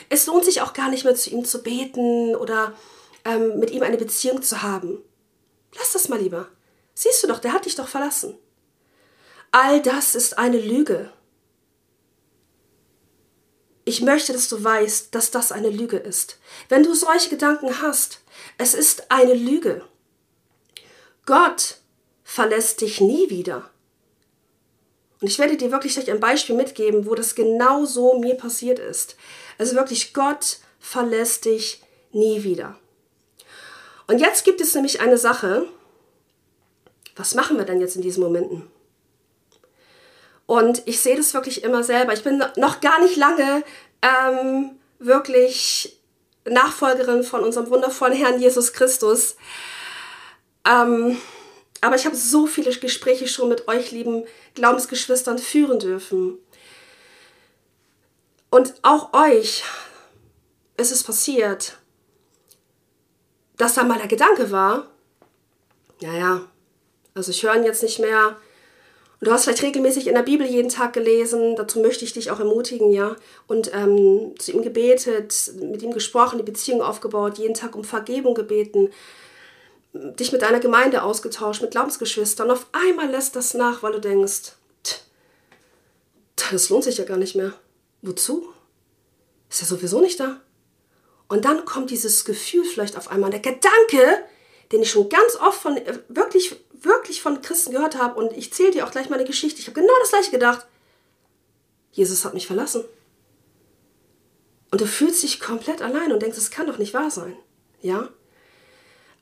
Es 0.07 0.25
lohnt 0.27 0.45
sich 0.45 0.61
auch 0.61 0.73
gar 0.73 0.89
nicht 0.89 1.03
mehr 1.03 1.15
zu 1.15 1.29
ihm 1.29 1.43
zu 1.43 1.61
beten 1.61 2.35
oder 2.35 2.73
ähm, 3.25 3.59
mit 3.59 3.71
ihm 3.71 3.83
eine 3.83 3.97
Beziehung 3.97 4.41
zu 4.41 4.61
haben. 4.61 5.03
Lass 5.77 5.93
das 5.93 6.09
mal 6.09 6.19
lieber. 6.19 6.47
Siehst 6.93 7.23
du 7.23 7.27
doch, 7.27 7.39
der 7.39 7.53
hat 7.53 7.65
dich 7.65 7.75
doch 7.75 7.87
verlassen. 7.87 8.37
All 9.51 9.81
das 9.81 10.15
ist 10.15 10.37
eine 10.37 10.59
Lüge. 10.59 11.11
Ich 13.85 14.01
möchte, 14.01 14.33
dass 14.33 14.47
du 14.49 14.63
weißt, 14.63 15.15
dass 15.15 15.31
das 15.31 15.51
eine 15.51 15.69
Lüge 15.69 15.97
ist. 15.97 16.37
Wenn 16.67 16.83
du 16.83 16.93
solche 16.93 17.29
Gedanken 17.29 17.81
hast, 17.81 18.21
es 18.57 18.75
ist 18.75 19.09
eine 19.09 19.33
Lüge. 19.33 19.83
Gott 21.25 21.77
verlässt 22.23 22.81
dich 22.81 23.01
nie 23.01 23.29
wieder. 23.29 23.69
Und 25.21 25.27
ich 25.27 25.39
werde 25.39 25.57
dir 25.57 25.71
wirklich 25.71 25.95
gleich 25.95 26.09
ein 26.09 26.19
Beispiel 26.19 26.55
mitgeben, 26.55 27.05
wo 27.05 27.15
das 27.15 27.35
genau 27.35 27.85
so 27.85 28.17
mir 28.19 28.35
passiert 28.35 28.79
ist. 28.79 29.15
Also 29.57 29.75
wirklich, 29.75 30.13
Gott 30.13 30.59
verlässt 30.79 31.45
dich 31.45 31.83
nie 32.11 32.43
wieder. 32.43 32.77
Und 34.07 34.19
jetzt 34.19 34.45
gibt 34.45 34.61
es 34.61 34.73
nämlich 34.73 35.01
eine 35.01 35.17
Sache. 35.17 35.67
Was 37.15 37.35
machen 37.35 37.57
wir 37.57 37.65
denn 37.65 37.81
jetzt 37.81 37.95
in 37.95 38.01
diesen 38.01 38.23
Momenten? 38.23 38.69
Und 40.45 40.81
ich 40.87 40.99
sehe 40.99 41.15
das 41.15 41.33
wirklich 41.33 41.63
immer 41.63 41.83
selber. 41.83 42.13
Ich 42.13 42.23
bin 42.23 42.41
noch 42.55 42.79
gar 42.79 42.99
nicht 43.01 43.17
lange 43.17 43.63
ähm, 44.01 44.71
wirklich 44.97 45.99
Nachfolgerin 46.45 47.23
von 47.23 47.43
unserem 47.43 47.69
wundervollen 47.69 48.17
Herrn 48.17 48.39
Jesus 48.39 48.73
Christus. 48.73 49.35
Ähm, 50.67 51.17
aber 51.81 51.95
ich 51.95 52.05
habe 52.05 52.15
so 52.15 52.47
viele 52.47 52.71
Gespräche 52.75 53.27
schon 53.27 53.49
mit 53.49 53.67
euch, 53.67 53.91
lieben 53.91 54.25
Glaubensgeschwistern, 54.55 55.37
führen 55.37 55.79
dürfen. 55.79 56.37
Und 58.49 58.73
auch 58.81 59.13
euch 59.13 59.63
ist 60.77 60.91
es 60.91 61.03
passiert, 61.03 61.77
dass 63.57 63.75
da 63.75 63.83
mal 63.83 63.97
der 63.97 64.07
Gedanke 64.07 64.51
war, 64.51 64.87
naja, 66.01 66.41
also 67.13 67.31
ich 67.31 67.43
höre 67.43 67.55
ihn 67.55 67.63
jetzt 67.63 67.83
nicht 67.83 67.99
mehr. 67.99 68.37
Und 69.19 69.27
du 69.27 69.31
hast 69.31 69.43
vielleicht 69.43 69.63
regelmäßig 69.63 70.07
in 70.07 70.15
der 70.15 70.23
Bibel 70.23 70.47
jeden 70.47 70.69
Tag 70.69 70.93
gelesen, 70.93 71.57
dazu 71.57 71.81
möchte 71.81 72.05
ich 72.05 72.13
dich 72.13 72.31
auch 72.31 72.39
ermutigen, 72.39 72.91
ja. 72.91 73.17
Und 73.47 73.73
ähm, 73.73 74.33
zu 74.39 74.53
ihm 74.53 74.61
gebetet, 74.61 75.51
mit 75.59 75.81
ihm 75.81 75.91
gesprochen, 75.91 76.37
die 76.37 76.49
Beziehung 76.49 76.81
aufgebaut, 76.81 77.37
jeden 77.37 77.53
Tag 77.53 77.75
um 77.75 77.83
Vergebung 77.83 78.33
gebeten, 78.33 78.89
dich 79.93 80.31
mit 80.31 80.41
deiner 80.41 80.59
Gemeinde 80.59 81.03
ausgetauscht, 81.03 81.61
mit 81.61 81.71
Glaubensgeschwistern. 81.71 82.49
Und 82.49 82.57
auf 82.57 82.67
einmal 82.71 83.09
lässt 83.09 83.35
das 83.35 83.53
nach, 83.53 83.81
weil 83.83 83.93
du 83.93 83.99
denkst, 83.99 84.53
das 86.51 86.69
lohnt 86.69 86.83
sich 86.83 86.97
ja 86.97 87.05
gar 87.05 87.17
nicht 87.17 87.35
mehr. 87.35 87.53
Wozu? 88.01 88.49
Ist 89.49 89.61
ja 89.61 89.67
sowieso 89.67 89.99
nicht 90.01 90.19
da. 90.19 90.39
Und 91.27 91.45
dann 91.45 91.65
kommt 91.65 91.91
dieses 91.91 92.25
Gefühl 92.25 92.63
vielleicht 92.63 92.97
auf 92.97 93.09
einmal, 93.09 93.29
der 93.29 93.39
Gedanke, 93.39 94.23
den 94.71 94.81
ich 94.81 94.91
schon 94.91 95.09
ganz 95.09 95.35
oft 95.35 95.61
von, 95.61 95.77
äh, 95.77 95.99
wirklich, 96.07 96.55
wirklich 96.73 97.21
von 97.21 97.41
Christen 97.41 97.71
gehört 97.71 97.97
habe. 97.97 98.19
Und 98.19 98.33
ich 98.33 98.53
zähle 98.53 98.71
dir 98.71 98.85
auch 98.85 98.91
gleich 98.91 99.09
meine 99.09 99.25
Geschichte. 99.25 99.59
Ich 99.59 99.67
habe 99.67 99.79
genau 99.79 99.93
das 100.01 100.09
gleiche 100.09 100.31
gedacht. 100.31 100.65
Jesus 101.91 102.25
hat 102.25 102.33
mich 102.33 102.47
verlassen. 102.47 102.83
Und 104.71 104.81
du 104.81 104.85
fühlst 104.85 105.23
dich 105.23 105.39
komplett 105.39 105.81
allein 105.81 106.11
und 106.11 106.21
denkst, 106.21 106.37
es 106.37 106.51
kann 106.51 106.67
doch 106.67 106.77
nicht 106.77 106.93
wahr 106.93 107.09
sein. 107.09 107.35
Ja? 107.81 108.09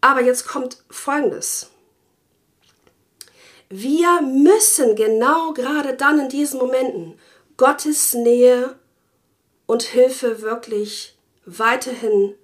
Aber 0.01 0.21
jetzt 0.21 0.47
kommt 0.47 0.83
Folgendes. 0.89 1.71
Wir 3.69 4.21
müssen 4.21 4.95
genau 4.95 5.53
gerade 5.53 5.93
dann 5.93 6.19
in 6.19 6.29
diesen 6.29 6.59
Momenten 6.59 7.19
Gottes 7.57 8.13
Nähe 8.13 8.77
und 9.65 9.83
Hilfe 9.83 10.41
wirklich 10.41 11.17
weiterhin, 11.45 12.35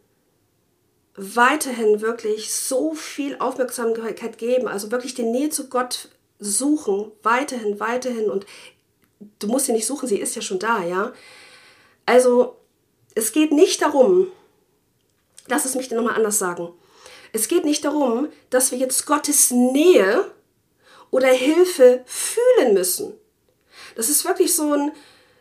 weiterhin 1.16 2.02
wirklich 2.02 2.54
so 2.54 2.94
viel 2.94 3.38
Aufmerksamkeit 3.40 4.38
geben, 4.38 4.68
also 4.68 4.92
wirklich 4.92 5.14
die 5.14 5.24
Nähe 5.24 5.50
zu 5.50 5.70
Gott 5.70 6.10
suchen, 6.40 7.12
weiterhin, 7.22 7.80
weiterhin 7.80 8.30
und 8.30 8.46
du 9.40 9.48
musst 9.48 9.68
sie 9.68 9.72
nicht 9.72 9.86
suchen, 9.86 10.10
sie 10.10 10.20
ist 10.20 10.36
ja 10.36 10.42
schon 10.42 10.60
da, 10.60 10.84
ja. 10.84 11.14
Also 12.06 12.58
es 13.16 13.32
geht 13.32 13.52
nicht 13.54 13.82
darum, 13.82 14.28
lass 15.48 15.64
es 15.66 15.76
mich 15.76 15.90
nochmal 15.92 16.16
anders 16.16 16.40
sagen, 16.40 16.74
es 17.34 17.48
geht 17.48 17.66
nicht 17.66 17.84
darum, 17.84 18.30
dass 18.50 18.72
wir 18.72 18.78
jetzt 18.78 19.06
Gottes 19.06 19.52
Nähe 19.52 20.32
oder 21.12 21.28
Hilfe 21.28 22.04
fühlen 22.06 22.74
müssen. 22.74 23.14
Das 23.96 24.10
ist 24.10 24.24
wirklich 24.24 24.56
so 24.56 24.74
ein, 24.74 24.92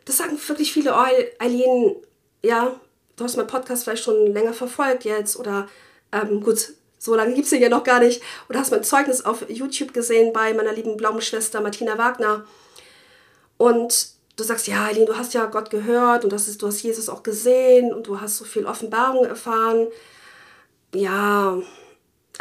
das 0.04 0.16
sagen 0.16 0.38
wirklich 0.46 0.72
viele, 0.72 0.92
oh, 0.94 1.06
Eileen, 1.38 1.96
ja, 2.42 2.80
du 3.16 3.25
hast 3.25 3.37
meinen 3.37 3.46
Podcast 3.46 3.84
vielleicht 3.84 4.02
schon 4.02 4.32
länger 4.32 4.54
verfolgt 4.54 5.04
jetzt 5.04 5.37
oder 5.37 5.68
ähm, 6.12 6.42
gut, 6.42 6.72
so 6.99 7.14
lange 7.14 7.34
gibt 7.34 7.46
es 7.46 7.52
ihn 7.52 7.62
ja 7.62 7.68
noch 7.68 7.84
gar 7.84 8.00
nicht. 8.00 8.22
Oder 8.49 8.61
hast 8.61 8.70
mein 8.70 8.84
Zeugnis 8.84 9.25
auf 9.25 9.49
YouTube 9.49 9.92
gesehen 9.92 10.32
bei 10.32 10.54
meiner 10.54 10.72
lieben 10.72 10.96
blauen 10.96 11.20
Schwester 11.20 11.61
Martina 11.61 11.99
Wagner. 11.99 12.44
Und 13.58 14.08
du 14.37 14.44
sagst, 14.44 14.66
ja, 14.66 14.84
Eileen, 14.87 15.06
du 15.06 15.16
hast 15.16 15.34
ja 15.34 15.46
Gott 15.46 15.68
gehört 15.70 16.25
und 16.25 16.32
das 16.32 16.49
ist, 16.49 16.62
du 16.62 16.68
hast 16.68 16.82
Jesus 16.82 17.08
auch 17.08 17.22
gesehen 17.22 17.92
und 17.92 18.06
du 18.06 18.20
hast 18.20 18.38
so 18.38 18.44
viel 18.44 18.66
Offenbarung 18.66 19.25
erfahren. 19.25 19.88
Ja, 20.94 21.58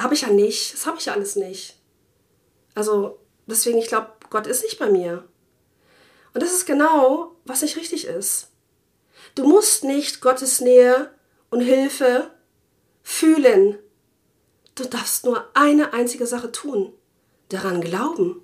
habe 0.04 0.14
ich 0.14 0.22
ja 0.22 0.30
nicht. 0.30 0.74
Das 0.74 0.86
habe 0.86 0.98
ich 0.98 1.06
ja 1.06 1.14
alles 1.14 1.36
nicht. 1.36 1.78
Also 2.76 3.20
deswegen, 3.46 3.78
ich 3.78 3.88
glaube, 3.88 4.12
Gott 4.30 4.48
ist 4.48 4.64
nicht 4.64 4.80
bei 4.80 4.90
mir. 4.90 5.28
Und 6.34 6.42
das 6.42 6.54
ist 6.54 6.66
genau, 6.66 7.36
was 7.46 7.62
nicht 7.62 7.76
richtig 7.76 8.06
ist. 8.06 8.48
Du 9.36 9.46
musst 9.46 9.84
nicht 9.84 10.22
Gottes 10.22 10.62
Nähe 10.62 11.14
und 11.50 11.62
Hilfe 11.62 12.32
fühlen. 13.04 13.78
Du 14.76 14.86
darfst 14.86 15.26
nur 15.26 15.46
eine 15.54 15.94
einzige 15.94 16.26
Sache 16.26 16.52
tun. 16.52 16.94
Daran 17.50 17.82
glauben. 17.82 18.42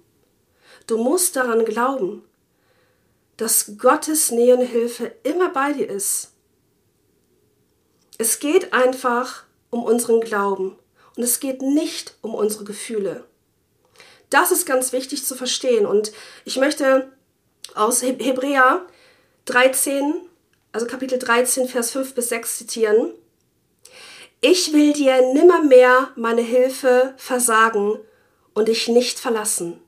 Du 0.86 0.98
musst 0.98 1.36
daran 1.36 1.66
glauben, 1.66 2.24
dass 3.38 3.78
Gottes 3.78 4.32
Nähe 4.32 4.58
und 4.58 4.66
Hilfe 4.66 5.14
immer 5.24 5.50
bei 5.50 5.74
dir 5.74 5.90
ist. 5.90 6.34
Es 8.18 8.40
geht 8.40 8.74
einfach 8.74 9.44
um 9.70 9.84
unseren 9.84 10.22
Glauben 10.22 10.78
und 11.18 11.24
es 11.24 11.40
geht 11.40 11.62
nicht 11.62 12.16
um 12.22 12.34
unsere 12.34 12.64
Gefühle. 12.64 13.26
Das 14.30 14.52
ist 14.52 14.66
ganz 14.66 14.94
wichtig 14.94 15.26
zu 15.26 15.36
verstehen 15.36 15.86
und 15.86 16.12
ich 16.46 16.58
möchte 16.58 17.12
aus 17.76 18.02
Hebräer 18.02 18.86
13, 19.46 20.14
also 20.72 20.86
Kapitel 20.86 21.18
13, 21.18 21.68
Vers 21.68 21.92
5 21.92 22.14
bis 22.14 22.30
6 22.30 22.58
zitieren. 22.60 23.14
Ich 24.42 24.74
will 24.74 24.94
dir 24.94 25.34
nimmermehr 25.34 26.12
meine 26.16 26.42
Hilfe 26.42 27.14
versagen 27.18 28.00
und 28.54 28.68
dich 28.68 28.88
nicht 28.88 29.20
verlassen. 29.20 29.82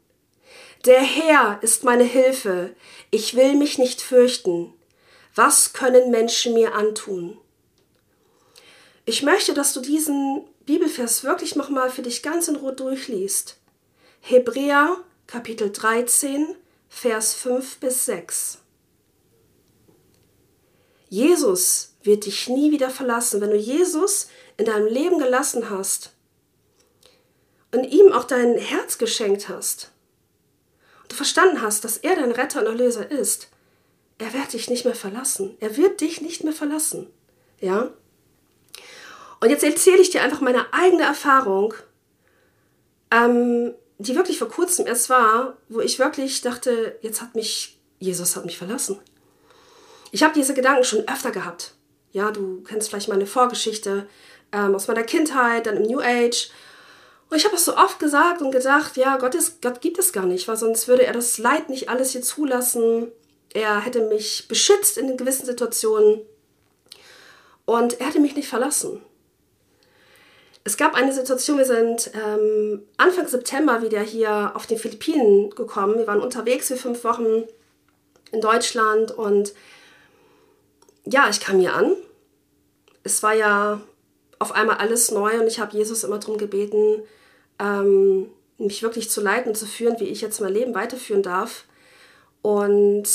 Der 0.85 1.01
Herr 1.01 1.59
ist 1.61 1.83
meine 1.83 2.05
Hilfe, 2.05 2.75
ich 3.11 3.35
will 3.35 3.55
mich 3.55 3.77
nicht 3.77 4.01
fürchten. 4.01 4.73
Was 5.35 5.73
können 5.73 6.09
Menschen 6.09 6.53
mir 6.53 6.73
antun? 6.73 7.37
Ich 9.05 9.23
möchte, 9.23 9.53
dass 9.53 9.73
du 9.73 9.81
diesen 9.81 10.45
Bibelvers 10.69 11.23
wirklich 11.23 11.55
nochmal 11.55 11.89
für 11.89 12.03
dich 12.03 12.21
ganz 12.21 12.47
in 12.47 12.55
Ruhe 12.55 12.73
durchliest. 12.73 13.57
Hebräer 14.19 14.97
Kapitel 15.25 15.71
13, 15.71 16.55
Vers 16.87 17.33
5 17.33 17.79
bis 17.79 18.05
6. 18.05 18.59
Jesus 21.09 21.95
wird 22.03 22.27
dich 22.27 22.47
nie 22.49 22.69
wieder 22.69 22.91
verlassen. 22.91 23.41
Wenn 23.41 23.49
du 23.49 23.57
Jesus 23.57 24.27
in 24.57 24.65
deinem 24.65 24.85
Leben 24.85 25.17
gelassen 25.17 25.71
hast 25.71 26.11
und 27.71 27.85
ihm 27.85 28.11
auch 28.11 28.25
dein 28.25 28.55
Herz 28.59 28.99
geschenkt 28.99 29.49
hast 29.49 29.89
und 31.01 31.13
du 31.13 31.15
verstanden 31.15 31.63
hast, 31.63 31.83
dass 31.83 31.97
er 31.97 32.15
dein 32.15 32.31
Retter 32.31 32.59
und 32.59 32.67
Erlöser 32.67 33.09
ist, 33.09 33.47
er 34.19 34.31
wird 34.33 34.53
dich 34.53 34.69
nicht 34.69 34.85
mehr 34.85 34.93
verlassen. 34.93 35.57
Er 35.61 35.77
wird 35.77 35.99
dich 36.01 36.21
nicht 36.21 36.43
mehr 36.43 36.53
verlassen. 36.53 37.07
Ja? 37.59 37.91
Und 39.39 39.49
jetzt 39.49 39.63
erzähle 39.63 40.01
ich 40.01 40.09
dir 40.09 40.21
einfach 40.21 40.41
meine 40.41 40.73
eigene 40.73 41.03
Erfahrung, 41.03 41.73
ähm, 43.11 43.73
die 43.97 44.15
wirklich 44.15 44.37
vor 44.39 44.49
kurzem 44.49 44.87
erst 44.87 45.09
war, 45.09 45.57
wo 45.69 45.79
ich 45.79 45.99
wirklich 45.99 46.41
dachte, 46.41 46.97
jetzt 47.01 47.21
hat 47.21 47.35
mich, 47.35 47.79
Jesus 47.99 48.35
hat 48.35 48.45
mich 48.45 48.57
verlassen. 48.57 48.99
Ich 50.11 50.23
habe 50.23 50.33
diese 50.33 50.53
Gedanken 50.53 50.83
schon 50.83 51.07
öfter 51.07 51.31
gehabt. 51.31 51.75
Ja, 52.11 52.31
du 52.31 52.63
kennst 52.63 52.89
vielleicht 52.89 53.09
meine 53.09 53.27
Vorgeschichte 53.27 54.07
ähm, 54.51 54.73
aus 54.73 54.87
meiner 54.87 55.03
Kindheit, 55.03 55.67
dann 55.67 55.77
im 55.77 55.83
New 55.83 55.99
Age. 55.99 56.49
Und 57.29 57.37
ich 57.37 57.45
habe 57.45 57.55
es 57.55 57.65
so 57.65 57.77
oft 57.77 57.99
gesagt 57.99 58.41
und 58.41 58.51
gedacht, 58.51 58.97
ja, 58.97 59.17
Gott, 59.17 59.35
ist, 59.35 59.61
Gott 59.61 59.81
gibt 59.81 59.99
es 59.99 60.11
gar 60.11 60.25
nicht, 60.25 60.47
weil 60.47 60.57
sonst 60.57 60.87
würde 60.87 61.05
er 61.05 61.13
das 61.13 61.37
Leid 61.37 61.69
nicht 61.69 61.89
alles 61.89 62.11
hier 62.11 62.23
zulassen. 62.23 63.11
Er 63.53 63.79
hätte 63.81 64.01
mich 64.07 64.47
beschützt 64.47 64.97
in 64.97 65.15
gewissen 65.15 65.45
Situationen 65.45 66.21
und 67.65 67.99
er 67.99 68.07
hätte 68.07 68.19
mich 68.19 68.35
nicht 68.35 68.47
verlassen. 68.47 69.01
Es 70.69 70.77
gab 70.77 70.93
eine 70.93 71.11
Situation, 71.11 71.57
wir 71.57 71.65
sind 71.65 72.11
ähm, 72.13 72.83
Anfang 72.97 73.27
September 73.27 73.81
wieder 73.81 74.01
hier 74.01 74.51
auf 74.53 74.67
den 74.67 74.77
Philippinen 74.77 75.49
gekommen. 75.49 75.97
Wir 75.97 76.05
waren 76.05 76.21
unterwegs 76.21 76.67
für 76.67 76.75
fünf 76.75 77.03
Wochen 77.03 77.45
in 78.31 78.39
Deutschland 78.39 79.09
und 79.09 79.55
ja, 81.05 81.27
ich 81.27 81.39
kam 81.39 81.57
hier 81.57 81.73
an. 81.73 81.95
Es 83.01 83.23
war 83.23 83.33
ja 83.33 83.81
auf 84.37 84.51
einmal 84.51 84.77
alles 84.77 85.09
neu 85.09 85.39
und 85.39 85.47
ich 85.47 85.59
habe 85.59 85.75
Jesus 85.75 86.03
immer 86.03 86.19
darum 86.19 86.37
gebeten, 86.37 87.01
ähm, 87.57 88.29
mich 88.59 88.83
wirklich 88.83 89.09
zu 89.09 89.21
leiten 89.21 89.49
und 89.49 89.55
zu 89.55 89.65
führen, 89.65 89.99
wie 89.99 90.09
ich 90.09 90.21
jetzt 90.21 90.39
mein 90.39 90.53
Leben 90.53 90.75
weiterführen 90.75 91.23
darf 91.23 91.63
und 92.43 93.07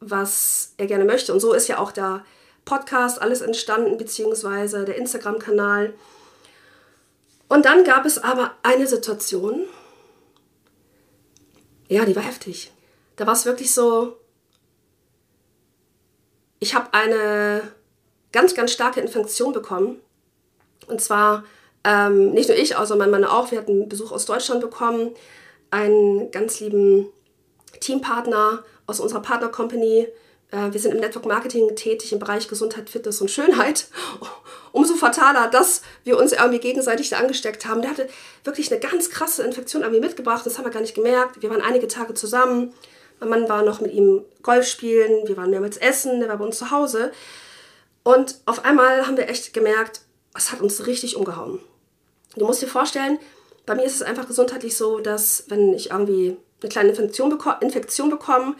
was 0.00 0.74
er 0.76 0.86
gerne 0.86 1.06
möchte. 1.06 1.32
Und 1.32 1.40
so 1.40 1.54
ist 1.54 1.68
ja 1.68 1.78
auch 1.78 1.92
der 1.92 2.26
Podcast 2.66 3.22
alles 3.22 3.40
entstanden, 3.40 3.96
beziehungsweise 3.96 4.84
der 4.84 4.96
Instagram-Kanal. 4.96 5.94
Und 7.48 7.64
dann 7.64 7.84
gab 7.84 8.04
es 8.04 8.18
aber 8.18 8.54
eine 8.62 8.86
Situation, 8.86 9.64
ja, 11.88 12.04
die 12.04 12.14
war 12.14 12.22
heftig. 12.22 12.72
Da 13.16 13.26
war 13.26 13.32
es 13.32 13.46
wirklich 13.46 13.72
so, 13.72 14.16
ich 16.60 16.74
habe 16.74 16.92
eine 16.92 17.72
ganz, 18.32 18.54
ganz 18.54 18.72
starke 18.72 19.00
Infektion 19.00 19.52
bekommen. 19.52 20.00
Und 20.86 21.00
zwar 21.00 21.44
ähm, 21.84 22.32
nicht 22.32 22.48
nur 22.48 22.58
ich, 22.58 22.74
sondern 22.74 23.10
mein 23.10 23.22
Mann 23.22 23.24
auch. 23.24 23.50
Wir 23.50 23.58
hatten 23.58 23.88
Besuch 23.88 24.12
aus 24.12 24.26
Deutschland 24.26 24.60
bekommen, 24.60 25.14
einen 25.70 26.30
ganz 26.30 26.60
lieben 26.60 27.08
Teampartner 27.80 28.64
aus 28.86 29.00
unserer 29.00 29.22
Partner 29.22 29.48
Company. 29.48 30.08
Äh, 30.50 30.72
wir 30.72 30.80
sind 30.80 30.92
im 30.92 31.00
Network 31.00 31.26
Marketing 31.26 31.74
tätig 31.76 32.12
im 32.12 32.18
Bereich 32.18 32.48
Gesundheit, 32.48 32.90
Fitness 32.90 33.20
und 33.20 33.30
Schönheit. 33.30 33.88
Umso 34.72 34.94
fataler, 34.94 35.48
dass 35.48 35.82
wir 36.04 36.18
uns 36.18 36.32
irgendwie 36.32 36.58
gegenseitig 36.58 37.10
da 37.10 37.18
angesteckt 37.18 37.66
haben. 37.66 37.82
Der 37.82 37.90
hatte 37.90 38.08
wirklich 38.44 38.70
eine 38.70 38.80
ganz 38.80 39.10
krasse 39.10 39.42
Infektion 39.42 39.82
irgendwie 39.82 40.00
mitgebracht. 40.00 40.44
Das 40.46 40.58
haben 40.58 40.64
wir 40.64 40.72
gar 40.72 40.80
nicht 40.80 40.94
gemerkt. 40.94 41.42
Wir 41.42 41.50
waren 41.50 41.62
einige 41.62 41.88
Tage 41.88 42.14
zusammen. 42.14 42.72
Mein 43.20 43.28
Mann 43.30 43.48
war 43.48 43.62
noch 43.62 43.80
mit 43.80 43.92
ihm 43.92 44.24
Golf 44.42 44.66
spielen. 44.66 45.26
Wir 45.26 45.36
waren 45.36 45.50
mehrmals 45.50 45.76
essen. 45.76 46.20
Der 46.20 46.28
war 46.28 46.38
bei 46.38 46.44
uns 46.44 46.58
zu 46.58 46.70
Hause. 46.70 47.12
Und 48.02 48.36
auf 48.46 48.64
einmal 48.64 49.06
haben 49.06 49.16
wir 49.16 49.28
echt 49.28 49.52
gemerkt, 49.52 50.00
es 50.34 50.52
hat 50.52 50.60
uns 50.60 50.86
richtig 50.86 51.16
umgehauen. 51.16 51.60
Du 52.36 52.46
musst 52.46 52.62
dir 52.62 52.68
vorstellen, 52.68 53.18
bei 53.66 53.74
mir 53.74 53.84
ist 53.84 53.96
es 53.96 54.02
einfach 54.02 54.26
gesundheitlich 54.26 54.76
so, 54.76 55.00
dass 55.00 55.44
wenn 55.48 55.74
ich 55.74 55.90
irgendwie 55.90 56.36
eine 56.62 56.68
kleine 56.70 56.88
Infektion, 56.90 57.28
beko 57.30 57.50
Infektion 57.60 58.08
bekomme, 58.08 58.54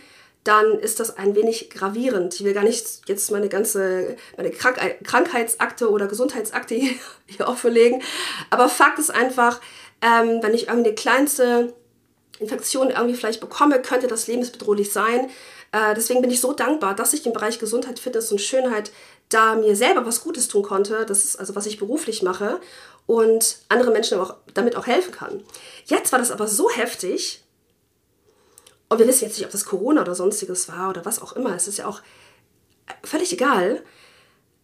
dann 0.49 0.79
ist 0.79 0.99
das 0.99 1.19
ein 1.19 1.35
wenig 1.35 1.69
gravierend. 1.69 2.35
Ich 2.35 2.43
will 2.43 2.55
gar 2.55 2.65
nicht 2.65 3.03
jetzt 3.07 3.31
meine 3.31 3.51
ganze 3.51 4.17
meine 4.39 4.51
Krank 4.51 4.79
Krankheitsakte 5.05 5.91
oder 5.91 6.07
Gesundheitsakte 6.07 6.75
hier, 6.77 6.95
hier 7.27 7.47
offenlegen. 7.47 8.03
Aber 8.49 8.71
Fakt 8.71 8.99
ist 8.99 9.11
einfach, 9.11 9.61
ähm, 10.01 10.39
wenn 10.43 10.55
ich 10.55 10.69
irgendwie 10.69 10.89
eine 10.89 10.95
kleinste 10.95 11.75
Infektion 12.39 12.89
irgendwie 12.89 13.15
vielleicht 13.15 13.41
bekomme, 13.41 13.83
könnte 13.83 14.07
das 14.07 14.27
lebensbedrohlich 14.27 14.91
sein. 14.91 15.29
Äh, 15.73 15.95
deswegen 15.95 16.23
bin 16.23 16.31
ich 16.31 16.41
so 16.41 16.55
dankbar, 16.55 16.97
dass 16.97 17.13
ich 17.13 17.27
im 17.27 17.35
Bereich 17.35 17.59
Gesundheit, 17.59 17.99
Fitness 17.99 18.33
und 18.33 18.41
Schönheit 18.41 18.91
da 19.29 19.55
mir 19.55 19.77
selber 19.77 20.07
was 20.07 20.23
Gutes 20.23 20.49
tun 20.49 20.63
konnte. 20.63 21.05
Das 21.05 21.25
ist 21.25 21.37
also, 21.37 21.57
was 21.57 21.67
ich 21.67 21.79
beruflich 21.79 22.23
mache 22.23 22.59
und 23.05 23.59
andere 23.69 23.91
Menschen 23.91 24.19
auch, 24.19 24.37
damit 24.55 24.77
auch 24.77 24.87
helfen 24.87 25.13
kann. 25.13 25.45
Jetzt 25.85 26.11
war 26.13 26.19
das 26.19 26.31
aber 26.31 26.49
so 26.49 26.71
heftig, 26.71 27.43
und 28.89 28.99
wir 28.99 29.07
wissen 29.07 29.25
jetzt 29.25 29.37
nicht, 29.37 29.47
ob 29.47 29.53
das 29.53 29.65
Corona 29.65 30.01
oder 30.01 30.15
sonstiges 30.15 30.69
war 30.69 30.91
oder 30.91 31.05
was 31.05 31.21
auch 31.21 31.35
immer. 31.35 31.55
Es 31.55 31.69
ist 31.69 31.79
ja 31.79 31.87
auch 31.87 32.01
völlig 33.05 33.33
egal. 33.33 33.83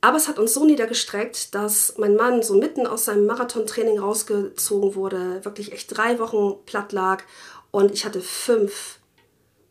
Aber 0.01 0.19
es 0.19 0.29
hat 0.29 0.39
uns 0.39 0.53
so 0.53 0.67
niedergestreckt, 0.67 1.55
dass 1.55 1.97
mein 1.97 2.15
Mann 2.15 2.43
so 2.43 2.55
mitten 2.55 2.87
aus 2.87 3.07
seinem 3.07 3.25
Marathontraining 3.25 3.99
rausgezogen 3.99 4.95
wurde, 4.95 5.43
wirklich 5.45 5.73
echt 5.73 5.97
drei 5.97 6.19
Wochen 6.19 6.63
platt 6.67 6.93
lag 6.93 7.23
und 7.71 7.91
ich 7.91 8.05
hatte 8.05 8.21
fünf 8.21 8.99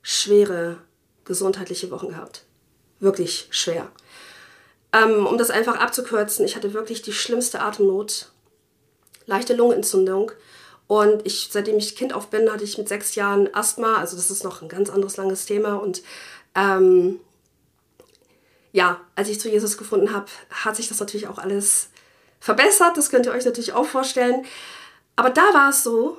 schwere 0.01 0.77
gesundheitliche 1.23 1.91
Wochen 1.91 2.09
gehabt. 2.09 2.45
Wirklich 2.99 3.47
schwer. 3.51 3.91
Ähm, 4.91 5.27
um 5.27 5.37
das 5.37 5.51
einfach 5.51 5.77
abzukürzen, 5.79 6.45
ich 6.45 6.55
hatte 6.55 6.73
wirklich 6.73 7.03
die 7.03 7.13
schlimmste 7.13 7.61
Atemnot, 7.61 8.31
leichte 9.27 9.53
Lungenentzündung 9.53 10.31
und 10.87 11.25
ich, 11.25 11.49
seitdem 11.51 11.77
ich 11.77 11.95
Kind 11.95 12.13
auf 12.13 12.27
bin, 12.27 12.51
hatte 12.51 12.63
ich 12.63 12.77
mit 12.77 12.89
sechs 12.89 13.15
Jahren 13.15 13.53
Asthma. 13.53 13.97
Also 13.97 14.15
das 14.15 14.29
ist 14.29 14.43
noch 14.43 14.61
ein 14.61 14.69
ganz 14.69 14.89
anderes 14.89 15.17
langes 15.17 15.45
Thema. 15.45 15.75
Und 15.75 16.03
ähm, 16.55 17.19
ja, 18.71 18.99
als 19.15 19.29
ich 19.29 19.39
zu 19.39 19.49
Jesus 19.49 19.77
gefunden 19.77 20.13
habe, 20.13 20.25
hat 20.49 20.75
sich 20.75 20.87
das 20.87 20.99
natürlich 20.99 21.27
auch 21.27 21.37
alles 21.37 21.89
verbessert. 22.39 22.97
Das 22.97 23.09
könnt 23.09 23.25
ihr 23.25 23.31
euch 23.31 23.45
natürlich 23.45 23.73
auch 23.73 23.85
vorstellen. 23.85 24.45
Aber 25.15 25.29
da 25.29 25.41
war 25.53 25.69
es 25.69 25.83
so, 25.83 26.17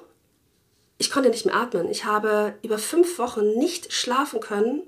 ich 0.98 1.10
konnte 1.10 1.28
nicht 1.28 1.44
mehr 1.44 1.56
atmen. 1.56 1.90
Ich 1.90 2.04
habe 2.04 2.54
über 2.62 2.78
fünf 2.78 3.18
Wochen 3.18 3.58
nicht 3.58 3.92
schlafen 3.92 4.40
können, 4.40 4.82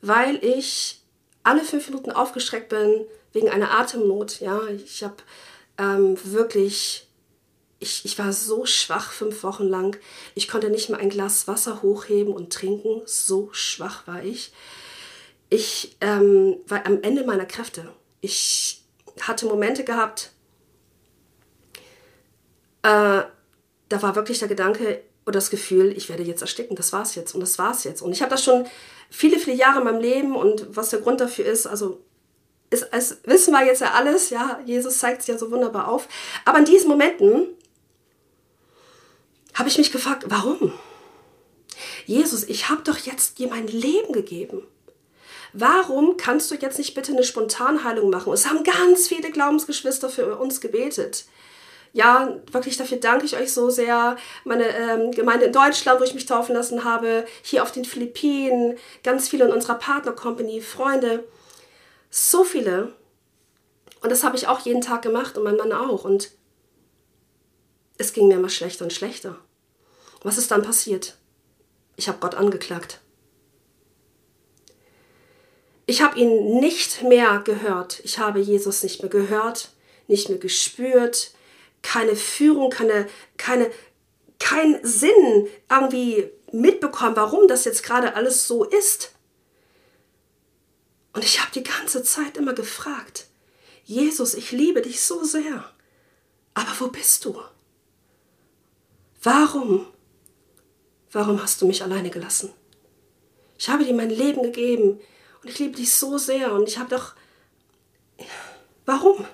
weil 0.00 0.42
ich 0.44 1.00
alle 1.44 1.62
fünf 1.62 1.88
Minuten 1.88 2.10
aufgestreckt 2.10 2.68
bin 2.68 3.04
wegen 3.32 3.48
einer 3.48 3.78
Atemnot. 3.78 4.40
Ja, 4.40 4.60
ich 4.66 5.04
habe 5.04 5.16
ähm, 5.78 6.18
wirklich 6.24 7.06
ich, 7.82 8.04
ich 8.04 8.18
war 8.18 8.32
so 8.32 8.64
schwach 8.64 9.12
fünf 9.12 9.42
Wochen 9.42 9.66
lang. 9.66 9.98
Ich 10.34 10.48
konnte 10.48 10.70
nicht 10.70 10.88
mal 10.88 11.00
ein 11.00 11.10
Glas 11.10 11.48
Wasser 11.48 11.82
hochheben 11.82 12.32
und 12.32 12.52
trinken. 12.52 13.02
So 13.04 13.50
schwach 13.52 14.06
war 14.06 14.24
ich. 14.24 14.52
Ich 15.50 15.96
ähm, 16.00 16.56
war 16.66 16.86
am 16.86 17.02
Ende 17.02 17.24
meiner 17.24 17.44
Kräfte. 17.44 17.92
Ich 18.20 18.82
hatte 19.20 19.46
Momente 19.46 19.84
gehabt, 19.84 20.30
äh, 22.82 23.22
da 23.88 24.02
war 24.02 24.16
wirklich 24.16 24.38
der 24.38 24.48
Gedanke 24.48 25.02
oder 25.26 25.34
das 25.34 25.50
Gefühl, 25.50 25.92
ich 25.96 26.08
werde 26.08 26.22
jetzt 26.22 26.40
ersticken. 26.40 26.76
Das 26.76 26.92
war's 26.92 27.14
jetzt 27.14 27.34
und 27.34 27.40
das 27.40 27.58
war's 27.58 27.84
jetzt. 27.84 28.00
Und 28.00 28.12
ich 28.12 28.22
habe 28.22 28.30
das 28.30 28.42
schon 28.42 28.66
viele, 29.10 29.38
viele 29.38 29.56
Jahre 29.56 29.78
in 29.78 29.84
meinem 29.84 30.00
Leben 30.00 30.36
und 30.36 30.74
was 30.74 30.90
der 30.90 31.00
Grund 31.00 31.20
dafür 31.20 31.44
ist, 31.44 31.66
also 31.66 32.00
ist, 32.70 32.88
es 32.90 33.18
wissen 33.24 33.52
wir 33.52 33.66
jetzt 33.66 33.82
ja 33.82 33.90
alles, 33.92 34.30
ja, 34.30 34.60
Jesus 34.64 34.98
zeigt 34.98 35.20
es 35.20 35.26
ja 35.26 35.36
so 35.36 35.50
wunderbar 35.50 35.88
auf. 35.88 36.08
Aber 36.44 36.58
in 36.58 36.64
diesen 36.64 36.88
Momenten 36.88 37.48
habe 39.54 39.68
ich 39.68 39.78
mich 39.78 39.92
gefragt, 39.92 40.24
warum? 40.28 40.72
Jesus, 42.06 42.44
ich 42.44 42.68
habe 42.68 42.82
doch 42.82 42.98
jetzt 42.98 43.38
dir 43.38 43.48
mein 43.48 43.66
Leben 43.66 44.12
gegeben. 44.12 44.66
Warum 45.52 46.16
kannst 46.16 46.50
du 46.50 46.54
jetzt 46.54 46.78
nicht 46.78 46.94
bitte 46.94 47.12
eine 47.12 47.24
Spontanheilung 47.24 48.10
machen? 48.10 48.32
Es 48.32 48.48
haben 48.48 48.64
ganz 48.64 49.08
viele 49.08 49.30
Glaubensgeschwister 49.30 50.08
für 50.08 50.38
uns 50.38 50.60
gebetet. 50.60 51.26
Ja, 51.92 52.36
wirklich 52.50 52.78
dafür 52.78 52.96
danke 52.96 53.26
ich 53.26 53.36
euch 53.36 53.52
so 53.52 53.68
sehr. 53.68 54.16
Meine 54.44 54.64
ähm, 54.64 55.10
Gemeinde 55.10 55.46
in 55.46 55.52
Deutschland, 55.52 56.00
wo 56.00 56.04
ich 56.04 56.14
mich 56.14 56.24
taufen 56.24 56.54
lassen 56.54 56.84
habe, 56.84 57.26
hier 57.42 57.62
auf 57.62 57.70
den 57.70 57.84
Philippinen, 57.84 58.78
ganz 59.04 59.28
viele 59.28 59.44
in 59.44 59.52
unserer 59.52 59.74
Partnercompany, 59.74 60.62
Freunde. 60.62 61.24
So 62.08 62.44
viele. 62.44 62.94
Und 64.00 64.10
das 64.10 64.24
habe 64.24 64.36
ich 64.36 64.48
auch 64.48 64.60
jeden 64.60 64.80
Tag 64.80 65.02
gemacht 65.02 65.36
und 65.36 65.44
mein 65.44 65.56
Mann 65.56 65.72
auch. 65.72 66.04
Und 66.04 66.30
es 67.98 68.12
ging 68.12 68.28
mir 68.28 68.34
immer 68.34 68.48
schlechter 68.48 68.84
und 68.84 68.92
schlechter. 68.92 69.38
Was 70.22 70.38
ist 70.38 70.50
dann 70.50 70.62
passiert? 70.62 71.16
Ich 71.96 72.08
habe 72.08 72.18
Gott 72.18 72.34
angeklagt. 72.34 73.00
Ich 75.86 76.00
habe 76.00 76.18
ihn 76.18 76.60
nicht 76.60 77.02
mehr 77.02 77.40
gehört. 77.44 78.00
Ich 78.04 78.18
habe 78.18 78.40
Jesus 78.40 78.82
nicht 78.82 79.02
mehr 79.02 79.10
gehört, 79.10 79.70
nicht 80.06 80.28
mehr 80.28 80.38
gespürt, 80.38 81.32
keine 81.82 82.16
Führung, 82.16 82.70
keine, 82.70 83.08
keine, 83.36 83.70
keinen 84.38 84.84
Sinn 84.86 85.48
irgendwie 85.68 86.30
mitbekommen, 86.52 87.16
warum 87.16 87.48
das 87.48 87.64
jetzt 87.64 87.82
gerade 87.82 88.14
alles 88.14 88.46
so 88.46 88.64
ist. 88.64 89.12
Und 91.12 91.24
ich 91.24 91.40
habe 91.40 91.50
die 91.52 91.64
ganze 91.64 92.02
Zeit 92.02 92.36
immer 92.36 92.54
gefragt, 92.54 93.26
Jesus, 93.84 94.34
ich 94.34 94.52
liebe 94.52 94.80
dich 94.80 95.00
so 95.00 95.24
sehr, 95.24 95.64
aber 96.54 96.74
wo 96.78 96.88
bist 96.88 97.24
du? 97.24 97.38
Warum? 99.22 99.86
Warum 101.12 101.42
hast 101.42 101.60
du 101.60 101.66
mich 101.66 101.82
alleine 101.82 102.10
gelassen? 102.10 102.52
Ich 103.58 103.68
habe 103.68 103.84
dir 103.84 103.94
mein 103.94 104.10
Leben 104.10 104.42
gegeben 104.42 105.00
und 105.42 105.48
ich 105.48 105.58
liebe 105.58 105.76
dich 105.76 105.92
so 105.94 106.18
sehr 106.18 106.52
und 106.52 106.68
ich 106.68 106.78
habe 106.78 106.90
doch... 106.90 107.14
Warum? 108.84 109.24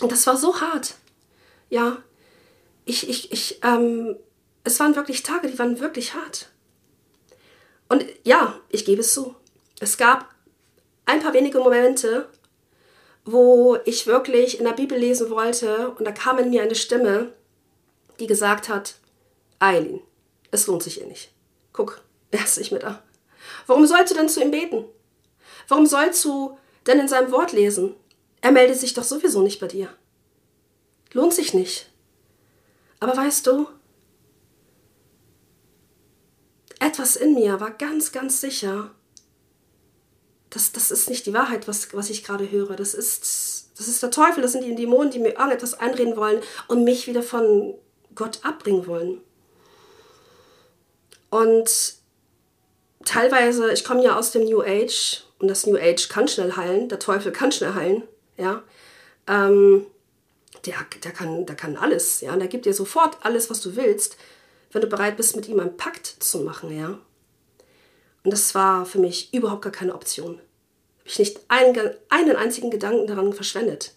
Und 0.00 0.10
das 0.10 0.26
war 0.26 0.36
so 0.36 0.60
hart. 0.60 0.94
Ja, 1.70 2.02
ich, 2.84 3.08
ich, 3.08 3.32
ich, 3.32 3.60
ähm, 3.62 4.16
es 4.64 4.80
waren 4.80 4.96
wirklich 4.96 5.22
Tage, 5.22 5.48
die 5.48 5.58
waren 5.58 5.78
wirklich 5.78 6.14
hart. 6.14 6.50
Und 7.88 8.04
ja, 8.24 8.58
ich 8.70 8.84
gebe 8.84 9.02
es 9.02 9.14
zu. 9.14 9.36
Es 9.78 9.96
gab 9.96 10.34
ein 11.06 11.20
paar 11.20 11.34
wenige 11.34 11.58
Momente, 11.58 12.28
wo 13.24 13.76
ich 13.84 14.06
wirklich 14.06 14.58
in 14.58 14.64
der 14.64 14.72
Bibel 14.72 14.98
lesen 14.98 15.30
wollte 15.30 15.90
und 15.90 16.04
da 16.04 16.12
kam 16.12 16.38
in 16.38 16.50
mir 16.50 16.62
eine 16.62 16.74
Stimme, 16.74 17.32
die 18.20 18.26
gesagt 18.26 18.68
hat, 18.68 18.96
Eileen, 19.58 20.00
es 20.50 20.66
lohnt 20.66 20.82
sich 20.82 21.00
ihr 21.00 21.06
nicht. 21.06 21.32
Guck, 21.72 22.02
er 22.30 22.44
ist 22.44 22.58
nicht 22.58 22.70
mehr 22.70 22.80
da. 22.80 23.02
Warum 23.66 23.86
sollst 23.86 24.12
du 24.12 24.16
denn 24.16 24.28
zu 24.28 24.42
ihm 24.42 24.50
beten? 24.50 24.84
Warum 25.68 25.86
sollst 25.86 26.24
du 26.24 26.58
denn 26.86 27.00
in 27.00 27.08
seinem 27.08 27.32
Wort 27.32 27.52
lesen? 27.52 27.94
Er 28.40 28.52
meldet 28.52 28.78
sich 28.78 28.94
doch 28.94 29.04
sowieso 29.04 29.42
nicht 29.42 29.60
bei 29.60 29.66
dir. 29.66 29.88
Lohnt 31.12 31.32
sich 31.32 31.54
nicht. 31.54 31.90
Aber 33.00 33.16
weißt 33.16 33.46
du, 33.46 33.66
etwas 36.80 37.16
in 37.16 37.34
mir 37.34 37.60
war 37.60 37.70
ganz, 37.70 38.12
ganz 38.12 38.40
sicher, 38.40 38.90
das, 40.50 40.72
das 40.72 40.90
ist 40.90 41.08
nicht 41.08 41.26
die 41.26 41.34
Wahrheit, 41.34 41.66
was, 41.66 41.92
was 41.94 42.10
ich 42.10 42.22
gerade 42.22 42.50
höre. 42.50 42.76
Das 42.76 42.94
ist, 42.94 43.70
das 43.76 43.88
ist 43.88 44.02
der 44.02 44.10
Teufel, 44.10 44.42
das 44.42 44.52
sind 44.52 44.64
die 44.64 44.74
Dämonen, 44.74 45.10
die 45.10 45.18
mir 45.18 45.34
irgendetwas 45.34 45.74
einreden 45.74 46.16
wollen 46.16 46.42
und 46.68 46.84
mich 46.84 47.06
wieder 47.06 47.22
von 47.22 47.74
Gott 48.14 48.40
abbringen 48.42 48.86
wollen. 48.86 49.20
Und 51.30 51.94
teilweise, 53.04 53.72
ich 53.72 53.84
komme 53.84 54.04
ja 54.04 54.16
aus 54.18 54.30
dem 54.30 54.44
New 54.44 54.62
Age 54.62 55.24
und 55.38 55.48
das 55.48 55.66
New 55.66 55.76
Age 55.76 56.08
kann 56.08 56.28
schnell 56.28 56.56
heilen, 56.56 56.88
der 56.88 56.98
Teufel 56.98 57.32
kann 57.32 57.52
schnell 57.52 57.74
heilen, 57.74 58.02
ja. 58.36 58.62
Ähm, 59.26 59.86
der, 60.64 60.76
der, 61.02 61.12
kann, 61.12 61.46
der 61.46 61.56
kann 61.56 61.76
alles, 61.76 62.20
ja. 62.20 62.32
Und 62.32 62.38
der 62.38 62.48
gibt 62.48 62.66
dir 62.66 62.74
sofort 62.74 63.18
alles, 63.22 63.50
was 63.50 63.60
du 63.60 63.76
willst, 63.76 64.16
wenn 64.72 64.80
du 64.80 64.86
bereit 64.86 65.16
bist, 65.16 65.36
mit 65.36 65.48
ihm 65.48 65.60
einen 65.60 65.76
Pakt 65.76 66.06
zu 66.06 66.40
machen, 66.40 66.76
ja. 66.76 66.98
Und 68.22 68.32
das 68.32 68.54
war 68.54 68.86
für 68.86 68.98
mich 68.98 69.34
überhaupt 69.34 69.62
gar 69.62 69.72
keine 69.72 69.94
Option. 69.94 70.36
Habe 70.36 71.08
ich 71.08 71.18
nicht 71.18 71.40
einen, 71.48 71.90
einen 72.08 72.36
einzigen 72.36 72.70
Gedanken 72.70 73.06
daran 73.06 73.32
verschwendet. 73.32 73.92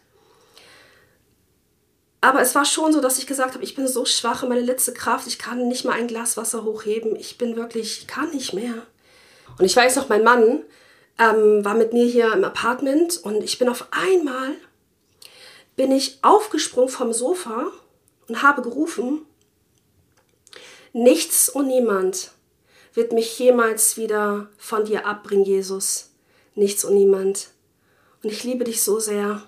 Aber 2.21 2.41
es 2.41 2.56
war 2.56 2.65
schon 2.65 2.93
so, 2.93 2.99
dass 2.99 3.19
ich 3.19 3.27
gesagt 3.27 3.53
habe, 3.53 3.63
ich 3.63 3.75
bin 3.75 3.88
so 3.88 4.06
schwach 4.06 4.43
in 4.43 4.49
meine 4.49 4.62
letzte 4.62 4.93
Kraft, 4.93 5.27
ich 5.27 5.38
kann 5.38 5.67
nicht 5.67 5.86
mal 5.86 5.93
ein 5.93 6.08
Glas 6.08 6.36
Wasser 6.36 6.63
hochheben. 6.63 7.15
Ich 7.15 7.38
bin 7.38 7.56
wirklich, 7.56 7.99
ich 7.99 8.08
kann 8.08 8.32
nicht 8.32 8.53
mehr. 8.53 8.73
Und 9.58 9.65
ich 9.65 9.75
weiß 9.75 9.95
noch, 9.95 10.10
mein 10.10 10.23
Mann 10.23 10.63
ähm, 11.19 11.63
war 11.63 11.75
mit 11.75 11.93
mir 11.93 12.06
hier 12.06 12.34
im 12.34 12.43
Apartment 12.43 13.17
und 13.17 13.43
ich 13.43 13.60
bin 13.60 13.69
auf 13.69 13.88
einmal 13.91 14.56
bin 15.75 15.91
ich 15.91 16.17
aufgesprungen 16.23 16.89
vom 16.89 17.13
Sofa 17.13 17.71
und 18.27 18.41
habe 18.41 18.63
gerufen, 18.63 19.25
nichts 20.91 21.49
und 21.49 21.67
niemand 21.67 22.32
wird 22.93 23.13
mich 23.13 23.38
jemals 23.38 23.95
wieder 23.95 24.49
von 24.58 24.86
dir 24.86 25.06
abbringen, 25.06 25.45
Jesus. 25.45 26.10
Nichts 26.56 26.84
und 26.84 26.95
niemand. 26.95 27.49
Und 28.23 28.32
ich 28.32 28.43
liebe 28.43 28.63
dich 28.63 28.82
so 28.82 28.99
sehr. 28.99 29.43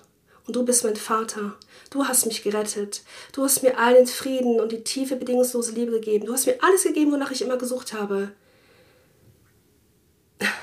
Und 0.49 0.55
du 0.55 0.65
bist 0.65 0.83
mein 0.83 0.95
Vater. 0.95 1.55
Du 1.91 2.07
hast 2.07 2.25
mich 2.25 2.41
gerettet. 2.41 3.03
Du 3.33 3.43
hast 3.43 3.61
mir 3.61 3.77
allen 3.77 4.07
Frieden 4.07 4.59
und 4.59 4.71
die 4.71 4.83
tiefe, 4.83 5.15
bedingungslose 5.15 5.73
Liebe 5.73 5.91
gegeben. 5.91 6.25
Du 6.25 6.33
hast 6.33 6.47
mir 6.47 6.57
alles 6.63 6.81
gegeben, 6.81 7.11
wonach 7.11 7.29
ich 7.29 7.43
immer 7.43 7.57
gesucht 7.57 7.93
habe. 7.93 8.31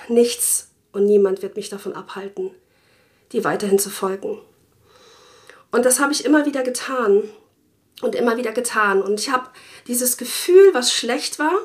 Nichts 0.08 0.70
und 0.90 1.06
niemand 1.06 1.40
wird 1.42 1.54
mich 1.54 1.68
davon 1.68 1.92
abhalten, 1.92 2.50
dir 3.30 3.44
weiterhin 3.44 3.78
zu 3.78 3.88
folgen. 3.88 4.40
Und 5.70 5.84
das 5.84 6.00
habe 6.00 6.12
ich 6.12 6.24
immer 6.24 6.46
wieder 6.46 6.64
getan 6.64 7.22
und 8.02 8.16
immer 8.16 8.36
wieder 8.36 8.50
getan. 8.50 9.02
Und 9.02 9.20
ich 9.20 9.30
habe 9.30 9.50
dieses 9.86 10.16
Gefühl, 10.16 10.74
was 10.74 10.92
schlecht 10.92 11.38
war, 11.38 11.56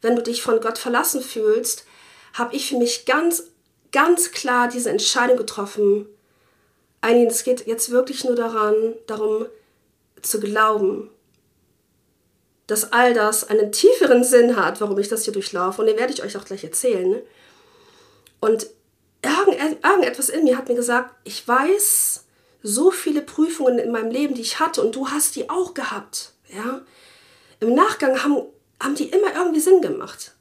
wenn 0.00 0.16
du 0.16 0.22
dich 0.22 0.40
von 0.40 0.58
Gott 0.62 0.78
verlassen 0.78 1.20
fühlst, 1.20 1.84
habe 2.32 2.56
ich 2.56 2.70
für 2.70 2.78
mich 2.78 3.04
ganz, 3.04 3.42
ganz 3.92 4.30
klar 4.30 4.68
diese 4.68 4.88
Entscheidung 4.88 5.36
getroffen. 5.36 6.06
Eileen, 7.00 7.28
es 7.28 7.44
geht 7.44 7.66
jetzt 7.66 7.90
wirklich 7.90 8.24
nur 8.24 8.34
daran, 8.34 8.94
darum 9.06 9.46
zu 10.22 10.40
glauben, 10.40 11.10
dass 12.66 12.92
all 12.92 13.14
das 13.14 13.48
einen 13.48 13.70
tieferen 13.70 14.24
Sinn 14.24 14.56
hat, 14.56 14.80
warum 14.80 14.98
ich 14.98 15.08
das 15.08 15.24
hier 15.24 15.32
durchlaufe. 15.32 15.80
Und 15.80 15.86
den 15.86 15.98
werde 15.98 16.12
ich 16.12 16.22
euch 16.22 16.36
auch 16.36 16.44
gleich 16.44 16.64
erzählen. 16.64 17.20
Und 18.40 18.66
irgendetwas 19.22 20.28
in 20.28 20.44
mir 20.44 20.56
hat 20.56 20.68
mir 20.68 20.74
gesagt, 20.74 21.14
ich 21.24 21.46
weiß 21.46 22.24
so 22.62 22.90
viele 22.90 23.22
Prüfungen 23.22 23.78
in 23.78 23.92
meinem 23.92 24.10
Leben, 24.10 24.34
die 24.34 24.42
ich 24.42 24.58
hatte 24.58 24.82
und 24.82 24.96
du 24.96 25.08
hast 25.08 25.36
die 25.36 25.48
auch 25.48 25.74
gehabt. 25.74 26.32
Ja? 26.48 26.82
Im 27.60 27.74
Nachgang 27.74 28.22
haben, 28.22 28.42
haben 28.82 28.94
die 28.94 29.08
immer 29.08 29.34
irgendwie 29.34 29.60
Sinn 29.60 29.80
gemacht. 29.80 30.32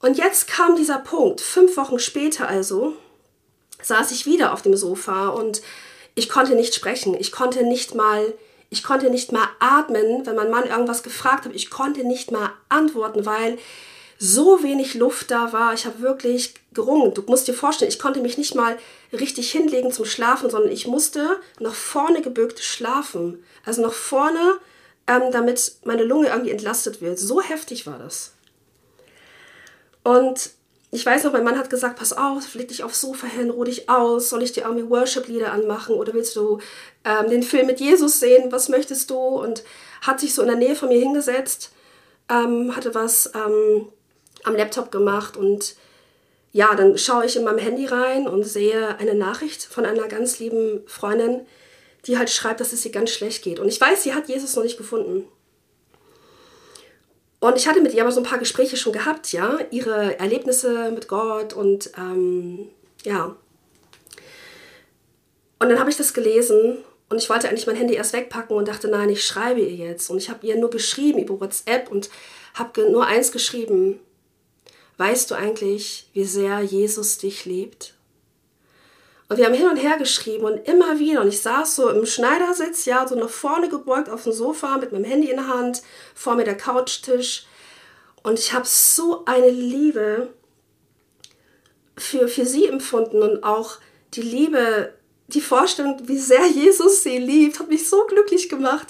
Und 0.00 0.18
jetzt 0.18 0.48
kam 0.48 0.76
dieser 0.76 0.98
Punkt, 0.98 1.40
fünf 1.40 1.76
Wochen 1.76 1.98
später 1.98 2.48
also, 2.48 2.94
saß 3.82 4.10
ich 4.12 4.26
wieder 4.26 4.52
auf 4.52 4.62
dem 4.62 4.76
Sofa 4.76 5.28
und 5.28 5.62
ich 6.14 6.28
konnte 6.28 6.54
nicht 6.54 6.74
sprechen. 6.74 7.14
Ich 7.18 7.32
konnte 7.32 7.64
nicht 7.64 7.94
mal, 7.94 8.34
ich 8.70 8.82
konnte 8.82 9.10
nicht 9.10 9.32
mal 9.32 9.48
atmen, 9.58 10.26
wenn 10.26 10.36
mein 10.36 10.50
Mann 10.50 10.68
irgendwas 10.68 11.02
gefragt 11.02 11.44
hat. 11.44 11.54
Ich 11.54 11.70
konnte 11.70 12.04
nicht 12.04 12.30
mal 12.30 12.50
antworten, 12.68 13.26
weil 13.26 13.58
so 14.18 14.62
wenig 14.62 14.94
Luft 14.94 15.30
da 15.30 15.52
war. 15.52 15.74
Ich 15.74 15.84
habe 15.84 16.00
wirklich 16.00 16.54
gerungen. 16.72 17.12
Du 17.12 17.22
musst 17.22 17.48
dir 17.48 17.54
vorstellen, 17.54 17.90
ich 17.90 17.98
konnte 17.98 18.20
mich 18.20 18.38
nicht 18.38 18.54
mal 18.54 18.78
richtig 19.12 19.50
hinlegen 19.50 19.90
zum 19.90 20.04
Schlafen, 20.04 20.48
sondern 20.48 20.70
ich 20.70 20.86
musste 20.86 21.40
nach 21.58 21.74
vorne 21.74 22.22
gebückt 22.22 22.60
schlafen. 22.60 23.42
Also 23.64 23.82
nach 23.82 23.92
vorne, 23.92 24.58
ähm, 25.08 25.32
damit 25.32 25.72
meine 25.84 26.04
Lunge 26.04 26.28
irgendwie 26.28 26.52
entlastet 26.52 27.00
wird. 27.00 27.18
So 27.18 27.42
heftig 27.42 27.86
war 27.86 27.98
das. 27.98 28.32
Und 30.04 30.50
ich 30.94 31.06
weiß 31.06 31.24
noch, 31.24 31.32
mein 31.32 31.42
Mann 31.42 31.58
hat 31.58 31.70
gesagt, 31.70 31.98
pass 31.98 32.12
auf, 32.12 32.54
leg 32.54 32.68
dich 32.68 32.84
aufs 32.84 33.00
Sofa 33.00 33.26
hin, 33.26 33.48
ruh 33.48 33.64
dich 33.64 33.88
aus, 33.88 34.28
soll 34.28 34.42
ich 34.42 34.52
dir 34.52 34.64
irgendwie 34.64 34.90
Worship-Lieder 34.90 35.50
anmachen 35.50 35.94
oder 35.94 36.12
willst 36.12 36.36
du 36.36 36.58
ähm, 37.06 37.30
den 37.30 37.42
Film 37.42 37.66
mit 37.66 37.80
Jesus 37.80 38.20
sehen, 38.20 38.52
was 38.52 38.68
möchtest 38.68 39.08
du? 39.08 39.16
Und 39.16 39.64
hat 40.02 40.20
sich 40.20 40.34
so 40.34 40.42
in 40.42 40.48
der 40.48 40.58
Nähe 40.58 40.76
von 40.76 40.90
mir 40.90 40.98
hingesetzt, 40.98 41.72
ähm, 42.28 42.76
hatte 42.76 42.94
was 42.94 43.32
ähm, 43.34 43.88
am 44.44 44.54
Laptop 44.54 44.92
gemacht 44.92 45.38
und 45.38 45.76
ja, 46.52 46.74
dann 46.74 46.98
schaue 46.98 47.24
ich 47.24 47.36
in 47.36 47.44
meinem 47.44 47.58
Handy 47.58 47.86
rein 47.86 48.28
und 48.28 48.44
sehe 48.44 48.98
eine 48.98 49.14
Nachricht 49.14 49.64
von 49.64 49.86
einer 49.86 50.08
ganz 50.08 50.38
lieben 50.40 50.82
Freundin, 50.86 51.46
die 52.06 52.18
halt 52.18 52.28
schreibt, 52.28 52.60
dass 52.60 52.74
es 52.74 52.84
ihr 52.84 52.92
ganz 52.92 53.08
schlecht 53.10 53.42
geht. 53.42 53.58
Und 53.58 53.68
ich 53.68 53.80
weiß, 53.80 54.02
sie 54.02 54.12
hat 54.12 54.28
Jesus 54.28 54.54
noch 54.56 54.62
nicht 54.62 54.76
gefunden. 54.76 55.26
Und 57.42 57.56
ich 57.56 57.66
hatte 57.66 57.80
mit 57.80 57.92
ihr 57.92 58.02
aber 58.02 58.12
so 58.12 58.20
ein 58.20 58.26
paar 58.26 58.38
Gespräche 58.38 58.76
schon 58.76 58.92
gehabt, 58.92 59.32
ja, 59.32 59.58
ihre 59.70 60.18
Erlebnisse 60.18 60.92
mit 60.92 61.08
Gott 61.08 61.52
und 61.52 61.90
ähm, 61.98 62.68
ja. 63.04 63.34
Und 65.58 65.68
dann 65.68 65.78
habe 65.78 65.90
ich 65.90 65.96
das 65.96 66.14
gelesen 66.14 66.78
und 67.08 67.18
ich 67.18 67.28
wollte 67.28 67.48
eigentlich 67.48 67.66
mein 67.66 67.76
Handy 67.76 67.94
erst 67.94 68.12
wegpacken 68.12 68.56
und 68.56 68.68
dachte, 68.68 68.88
nein, 68.88 69.10
ich 69.10 69.24
schreibe 69.24 69.60
ihr 69.60 69.74
jetzt. 69.74 70.08
Und 70.08 70.18
ich 70.18 70.30
habe 70.30 70.46
ihr 70.46 70.56
nur 70.56 70.70
geschrieben 70.70 71.18
über 71.18 71.40
WhatsApp 71.40 71.90
und 71.90 72.10
habe 72.54 72.88
nur 72.90 73.06
eins 73.06 73.32
geschrieben, 73.32 73.98
Weißt 74.98 75.30
du 75.30 75.34
eigentlich, 75.34 76.06
wie 76.12 76.24
sehr 76.24 76.60
Jesus 76.60 77.18
dich 77.18 77.44
liebt? 77.44 77.94
Und 79.32 79.38
wir 79.38 79.46
haben 79.46 79.54
hin 79.54 79.68
und 79.68 79.78
her 79.78 79.96
geschrieben 79.96 80.44
und 80.44 80.68
immer 80.68 80.98
wieder. 80.98 81.22
Und 81.22 81.28
ich 81.28 81.40
saß 81.40 81.76
so 81.76 81.88
im 81.88 82.04
Schneidersitz, 82.04 82.84
ja, 82.84 83.08
so 83.08 83.14
nach 83.14 83.30
vorne 83.30 83.70
gebeugt 83.70 84.10
auf 84.10 84.24
dem 84.24 84.32
Sofa 84.34 84.76
mit 84.76 84.92
meinem 84.92 85.04
Handy 85.04 85.30
in 85.30 85.36
der 85.36 85.48
Hand, 85.48 85.80
vor 86.14 86.34
mir 86.34 86.44
der 86.44 86.58
Couchtisch. 86.58 87.46
Und 88.22 88.38
ich 88.38 88.52
habe 88.52 88.66
so 88.66 89.24
eine 89.24 89.48
Liebe 89.48 90.28
für, 91.96 92.28
für 92.28 92.44
sie 92.44 92.66
empfunden 92.66 93.22
und 93.22 93.42
auch 93.42 93.78
die 94.12 94.20
Liebe, 94.20 94.92
die 95.28 95.40
Vorstellung, 95.40 95.96
wie 96.04 96.18
sehr 96.18 96.46
Jesus 96.48 97.02
sie 97.02 97.16
liebt, 97.16 97.58
hat 97.58 97.70
mich 97.70 97.88
so 97.88 98.04
glücklich 98.04 98.50
gemacht. 98.50 98.88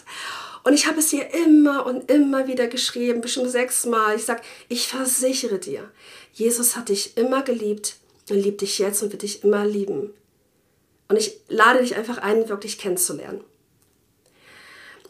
Und 0.65 0.73
ich 0.75 0.89
habe 0.89 0.99
es 0.99 1.13
ihr 1.13 1.33
immer 1.33 1.87
und 1.87 2.11
immer 2.11 2.49
wieder 2.49 2.67
geschrieben, 2.67 3.21
bestimmt 3.21 3.51
sechsmal. 3.51 4.17
Ich 4.17 4.25
sage, 4.25 4.43
ich 4.69 4.89
versichere 4.89 5.61
dir, 5.61 5.89
Jesus 6.33 6.75
hat 6.75 6.89
dich 6.89 7.17
immer 7.17 7.43
geliebt 7.43 7.95
und 8.29 8.39
liebt 8.39 8.61
dich 8.61 8.81
jetzt 8.81 9.05
und 9.05 9.13
wird 9.13 9.23
dich 9.23 9.45
immer 9.45 9.65
lieben. 9.65 10.13
Und 11.09 11.17
ich 11.17 11.41
lade 11.49 11.81
dich 11.81 11.97
einfach 11.97 12.19
ein, 12.19 12.49
wirklich 12.49 12.79
kennenzulernen. 12.79 13.43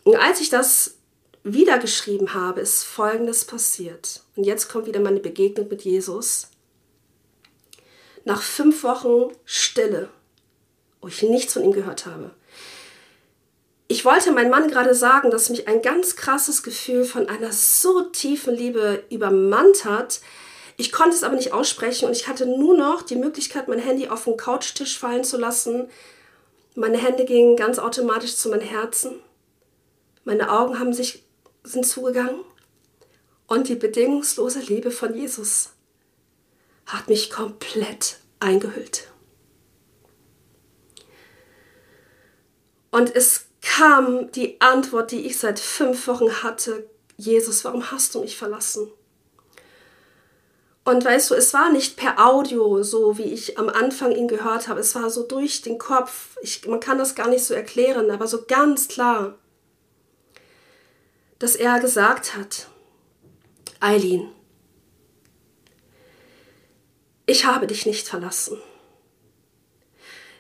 Und 0.05 0.17
als 0.17 0.41
ich 0.41 0.51
das 0.51 0.97
wieder 1.45 1.79
geschrieben 1.79 2.35
habe, 2.35 2.61
ist 2.61 2.85
Folgendes 2.85 3.45
passiert. 3.45 4.23
Und 4.37 4.45
jetzt 4.45 4.69
kommt 4.69 4.87
wieder 4.87 5.01
meine 5.01 5.21
Begegnung 5.21 5.69
mit 5.69 5.83
Jesus. 5.83 6.49
Nach 8.25 8.43
fünf 8.43 8.85
Wochen 8.85 9.33
Stille, 9.45 10.09
wo 11.01 11.09
ich 11.09 11.23
nichts 11.23 11.55
von 11.55 11.65
ihm 11.65 11.73
gehört 11.73 12.07
habe, 12.07 12.31
ich 13.93 14.07
wollte 14.07 14.33
meinem 14.33 14.49
Mann 14.49 14.71
gerade 14.71 14.95
sagen, 14.95 15.31
dass 15.31 15.51
mich 15.51 15.69
ein 15.69 15.83
ganz 15.83 16.17
krasses 16.17 16.63
Gefühl 16.63 17.05
von 17.05 17.29
einer 17.29 17.53
so 17.53 18.01
tiefen 18.01 18.55
Liebe 18.55 19.05
übermannt 19.11 19.85
hat. 19.85 20.23
Ich 20.77 20.93
konnte 20.93 21.15
es 21.15 21.23
aber 21.23 21.37
nicht 21.37 21.53
aussprechen 21.53 22.07
und 22.07 22.17
ich 22.17 22.29
hatte 22.29 22.47
nur 22.47 22.77
noch 22.77 23.03
die 23.03 23.17
Möglichkeit, 23.17 23.69
mein 23.69 23.79
Handy 23.79 24.09
auf 24.09 24.25
den 24.25 24.37
Couchtisch 24.37 24.99
fallen 24.99 25.25
zu 25.25 25.37
lassen. 25.37 25.89
Meine 26.75 26.99
Hände 26.99 27.25
gingen 27.25 27.57
ganz 27.57 27.79
automatisch 27.79 28.37
zu 28.37 28.49
meinem 28.49 28.63
Herzen. 28.63 29.21
Meine 30.25 30.51
Augen 30.51 30.79
haben 30.79 30.93
sich, 30.93 31.25
sind 31.63 31.87
zugegangen. 31.87 32.41
Und 33.47 33.69
die 33.69 33.75
bedingungslose 33.75 34.61
Liebe 34.61 34.91
von 34.91 35.15
Jesus 35.15 35.71
hat 36.87 37.09
mich 37.09 37.31
komplett 37.31 38.19
eingehüllt. 38.41 39.09
Und 42.91 43.15
es 43.15 43.47
kam 43.61 44.31
die 44.33 44.61
Antwort, 44.61 45.11
die 45.13 45.27
ich 45.27 45.39
seit 45.39 45.59
fünf 45.59 46.07
Wochen 46.07 46.43
hatte, 46.43 46.89
Jesus, 47.17 47.65
warum 47.65 47.91
hast 47.91 48.15
du 48.15 48.21
mich 48.21 48.37
verlassen? 48.37 48.91
Und 50.85 51.05
weißt 51.05 51.31
du, 51.31 51.35
es 51.35 51.55
war 51.55 51.71
nicht 51.71 51.97
per 51.97 52.19
Audio, 52.19 52.83
so 52.83 53.17
wie 53.17 53.23
ich 53.33 53.59
am 53.59 53.69
Anfang 53.69 54.13
ihn 54.13 54.27
gehört 54.27 54.67
habe. 54.67 54.81
Es 54.81 54.95
war 54.95 55.11
so 55.11 55.23
durch 55.23 55.63
den 55.63 55.79
Kopf. 55.79 56.37
Ich, 56.43 56.67
man 56.67 56.81
kann 56.81 56.99
das 56.99 57.15
gar 57.15 57.29
nicht 57.29 57.45
so 57.45 57.55
erklären, 57.55 58.11
aber 58.11 58.27
so 58.27 58.45
ganz 58.47 58.89
klar, 58.89 59.39
dass 61.39 61.55
er 61.55 61.79
gesagt 61.79 62.37
hat, 62.37 62.69
Eileen, 63.79 64.29
ich 67.27 67.47
habe 67.47 67.69
dich 67.69 67.87
nicht 67.87 68.09
verlassen. 68.09 68.61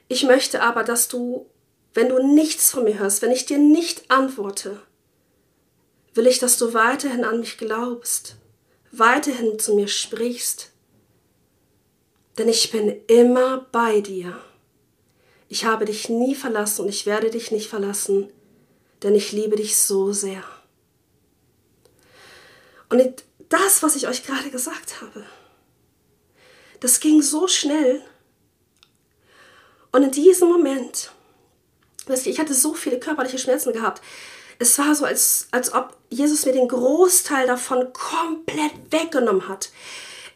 Ich 0.09 0.24
möchte 0.24 0.62
aber, 0.62 0.83
dass 0.83 1.09
du 1.09 1.46
wenn 1.94 2.09
du 2.09 2.22
nichts 2.22 2.70
von 2.70 2.85
mir 2.85 2.98
hörst, 2.98 3.22
wenn 3.22 3.33
ich 3.33 3.46
dir 3.46 3.59
nicht 3.59 4.11
antworte, 4.11 4.81
will 6.14 6.26
ich, 6.26 6.38
dass 6.38 6.59
du 6.59 6.74
weiterhin 6.74 7.24
an 7.24 7.40
mich 7.40 7.59
glaubst, 7.59 8.37
weiterhin 8.92 9.59
zu 9.59 9.74
mir 9.74 9.88
sprichst. 9.88 10.70
Denn 12.38 12.48
ich 12.48 12.70
bin 12.70 13.00
immer 13.09 13.66
bei 13.72 14.00
dir. 14.00 14.38
Ich 15.48 15.64
habe 15.64 15.85
dich 15.85 16.09
nie 16.09 16.35
verlassen 16.35 16.83
und 16.83 16.88
ich 16.88 17.05
werde 17.05 17.31
dich 17.31 17.50
nicht 17.50 17.68
verlassen, 17.68 18.33
denn 19.02 19.14
ich 19.14 19.33
liebe 19.33 19.57
dich 19.57 19.76
so 19.76 20.12
sehr. 20.12 20.42
Und 22.88 23.24
das, 23.48 23.83
was 23.83 23.96
ich 23.96 24.07
euch 24.07 24.24
gerade 24.24 24.50
gesagt 24.50 25.02
habe, 25.02 25.26
das 26.81 27.00
ging 27.00 27.20
so 27.20 27.48
schnell. 27.48 28.02
Und 29.90 30.05
in 30.05 30.11
diesem 30.11 30.48
Moment 30.48 31.11
ich 32.09 32.38
hatte 32.38 32.55
so 32.55 32.74
viele 32.74 32.98
körperliche 32.98 33.38
Schmerzen 33.38 33.72
gehabt. 33.72 34.02
Es 34.62 34.79
war 34.79 34.94
so, 34.94 35.05
als, 35.05 35.48
als 35.51 35.72
ob 35.72 35.96
Jesus 36.09 36.46
mir 36.46 36.53
den 36.53 36.68
Großteil 36.68 37.48
davon 37.48 37.92
komplett 37.92 38.72
weggenommen 38.90 39.48
hat. 39.48 39.70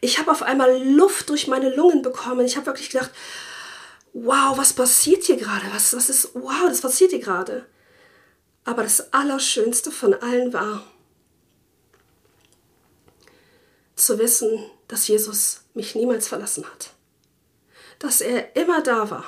Ich 0.01 0.19
habe 0.19 0.31
auf 0.31 0.43
einmal 0.43 0.83
Luft 0.83 1.29
durch 1.29 1.47
meine 1.47 1.73
Lungen 1.73 2.01
bekommen. 2.01 2.45
Ich 2.45 2.57
habe 2.57 2.65
wirklich 2.65 2.89
gedacht, 2.89 3.11
wow, 4.11 4.57
was 4.57 4.73
passiert 4.73 5.23
hier 5.23 5.37
gerade? 5.37 5.65
Was, 5.71 5.95
was 5.95 6.09
ist, 6.09 6.31
wow, 6.33 6.65
das 6.67 6.81
passiert 6.81 7.11
hier 7.11 7.21
gerade. 7.21 7.65
Aber 8.65 8.83
das 8.83 9.13
Allerschönste 9.13 9.91
von 9.91 10.13
allen 10.13 10.51
war, 10.51 10.83
zu 13.95 14.19
wissen, 14.19 14.69
dass 14.89 15.07
Jesus 15.07 15.61
mich 15.73 15.95
niemals 15.95 16.27
verlassen 16.27 16.65
hat. 16.65 16.91
Dass 17.99 18.19
er 18.19 18.57
immer 18.57 18.81
da 18.81 19.09
war. 19.09 19.23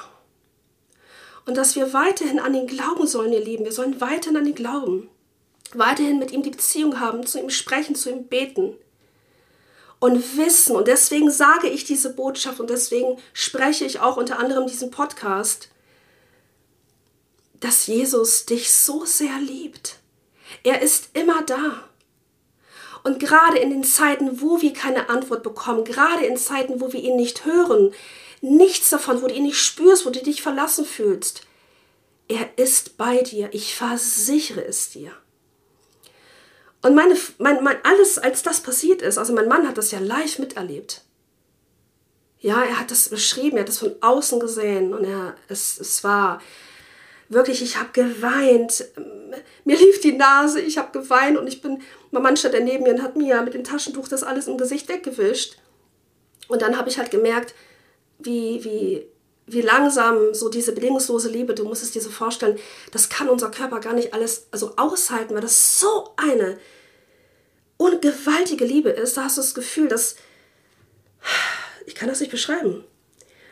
Und 1.49 1.55
dass 1.55 1.75
wir 1.75 1.93
weiterhin 1.93 2.39
an 2.39 2.53
ihn 2.53 2.67
glauben 2.67 3.07
sollen, 3.07 3.33
ihr 3.33 3.43
Lieben. 3.43 3.65
Wir 3.65 3.71
sollen 3.71 3.99
weiterhin 3.99 4.37
an 4.37 4.45
ihn 4.45 4.53
glauben. 4.53 5.09
Weiterhin 5.73 6.19
mit 6.19 6.29
ihm 6.29 6.43
die 6.43 6.51
Beziehung 6.51 6.99
haben, 6.99 7.25
zu 7.25 7.39
ihm 7.39 7.49
sprechen, 7.49 7.95
zu 7.95 8.11
ihm 8.11 8.27
beten. 8.27 8.75
Und 9.97 10.37
wissen, 10.37 10.75
und 10.75 10.87
deswegen 10.87 11.31
sage 11.31 11.67
ich 11.67 11.85
diese 11.85 12.13
Botschaft 12.13 12.59
und 12.59 12.69
deswegen 12.69 13.17
spreche 13.33 13.83
ich 13.83 13.99
auch 13.99 14.15
unter 14.15 14.37
anderem 14.37 14.67
diesen 14.67 14.91
Podcast, 14.91 15.69
dass 17.59 17.87
Jesus 17.87 18.45
dich 18.45 18.71
so 18.71 19.03
sehr 19.05 19.39
liebt. 19.39 19.97
Er 20.63 20.83
ist 20.83 21.17
immer 21.17 21.41
da. 21.41 21.83
Und 23.01 23.19
gerade 23.19 23.57
in 23.57 23.71
den 23.71 23.83
Zeiten, 23.83 24.39
wo 24.39 24.61
wir 24.61 24.73
keine 24.73 25.09
Antwort 25.09 25.41
bekommen, 25.41 25.83
gerade 25.83 26.27
in 26.27 26.37
Zeiten, 26.37 26.79
wo 26.79 26.93
wir 26.93 27.01
ihn 27.01 27.15
nicht 27.15 27.43
hören, 27.45 27.91
nichts 28.41 28.89
davon, 28.89 29.21
wo 29.21 29.27
du 29.27 29.33
ihn 29.33 29.43
nicht 29.43 29.59
spürst, 29.59 30.05
wo 30.05 30.09
du 30.09 30.21
dich 30.21 30.41
verlassen 30.41 30.85
fühlst, 30.85 31.41
er 32.27 32.57
ist 32.57 32.97
bei 32.97 33.21
dir. 33.21 33.49
Ich 33.51 33.75
versichere 33.75 34.63
es 34.65 34.89
dir. 34.91 35.11
Und 36.81 36.95
meine, 36.95 37.15
mein, 37.39 37.63
mein, 37.63 37.77
alles, 37.83 38.17
als 38.17 38.43
das 38.43 38.61
passiert 38.61 39.01
ist, 39.01 39.17
also 39.17 39.33
mein 39.33 39.47
Mann 39.47 39.67
hat 39.67 39.77
das 39.77 39.91
ja 39.91 39.99
live 39.99 40.39
miterlebt. 40.39 41.01
Ja, 42.39 42.63
er 42.63 42.79
hat 42.79 42.91
das 42.91 43.09
beschrieben, 43.09 43.57
er 43.57 43.61
hat 43.61 43.67
das 43.67 43.79
von 43.79 43.95
außen 43.99 44.39
gesehen 44.39 44.93
und 44.93 45.03
er, 45.03 45.35
es, 45.49 45.77
es 45.77 46.03
war, 46.05 46.39
wirklich, 47.29 47.61
ich 47.61 47.77
habe 47.77 47.89
geweint. 47.93 48.85
Mir 49.63 49.77
lief 49.77 50.01
die 50.01 50.13
Nase, 50.13 50.59
ich 50.59 50.77
habe 50.77 50.97
geweint 50.99 51.37
und 51.37 51.47
ich 51.47 51.61
bin, 51.61 51.81
mein 52.11 52.23
Mann 52.23 52.35
stand 52.35 52.61
neben 52.63 52.83
mir 52.83 52.93
und 52.93 53.03
hat 53.03 53.15
mir 53.15 53.41
mit 53.43 53.53
dem 53.53 53.63
Taschentuch 53.63 54.07
das 54.07 54.23
alles 54.23 54.47
im 54.47 54.57
Gesicht 54.57 54.89
weggewischt. 54.89 55.57
Und 56.47 56.61
dann 56.63 56.77
habe 56.77 56.89
ich 56.89 56.97
halt 56.97 57.11
gemerkt, 57.11 57.53
wie, 58.19 58.63
wie, 58.63 59.05
wie 59.47 59.61
langsam 59.61 60.33
so 60.33 60.49
diese 60.49 60.73
bedingungslose 60.73 61.29
Liebe, 61.29 61.55
du 61.55 61.63
musst 61.63 61.83
es 61.83 61.91
dir 61.91 62.01
so 62.01 62.09
vorstellen, 62.09 62.59
das 62.91 63.09
kann 63.09 63.29
unser 63.29 63.49
Körper 63.49 63.79
gar 63.79 63.93
nicht 63.93 64.13
alles 64.13 64.47
also 64.51 64.73
aushalten, 64.75 65.33
weil 65.33 65.41
das 65.41 65.79
so 65.79 66.11
eine 66.17 66.59
ungewaltige 67.77 68.65
Liebe 68.65 68.89
ist. 68.89 69.17
Da 69.17 69.23
hast 69.23 69.37
du 69.37 69.41
das 69.41 69.55
Gefühl, 69.55 69.87
dass, 69.87 70.17
ich 71.85 71.95
kann 71.95 72.09
das 72.09 72.19
nicht 72.19 72.31
beschreiben, 72.31 72.83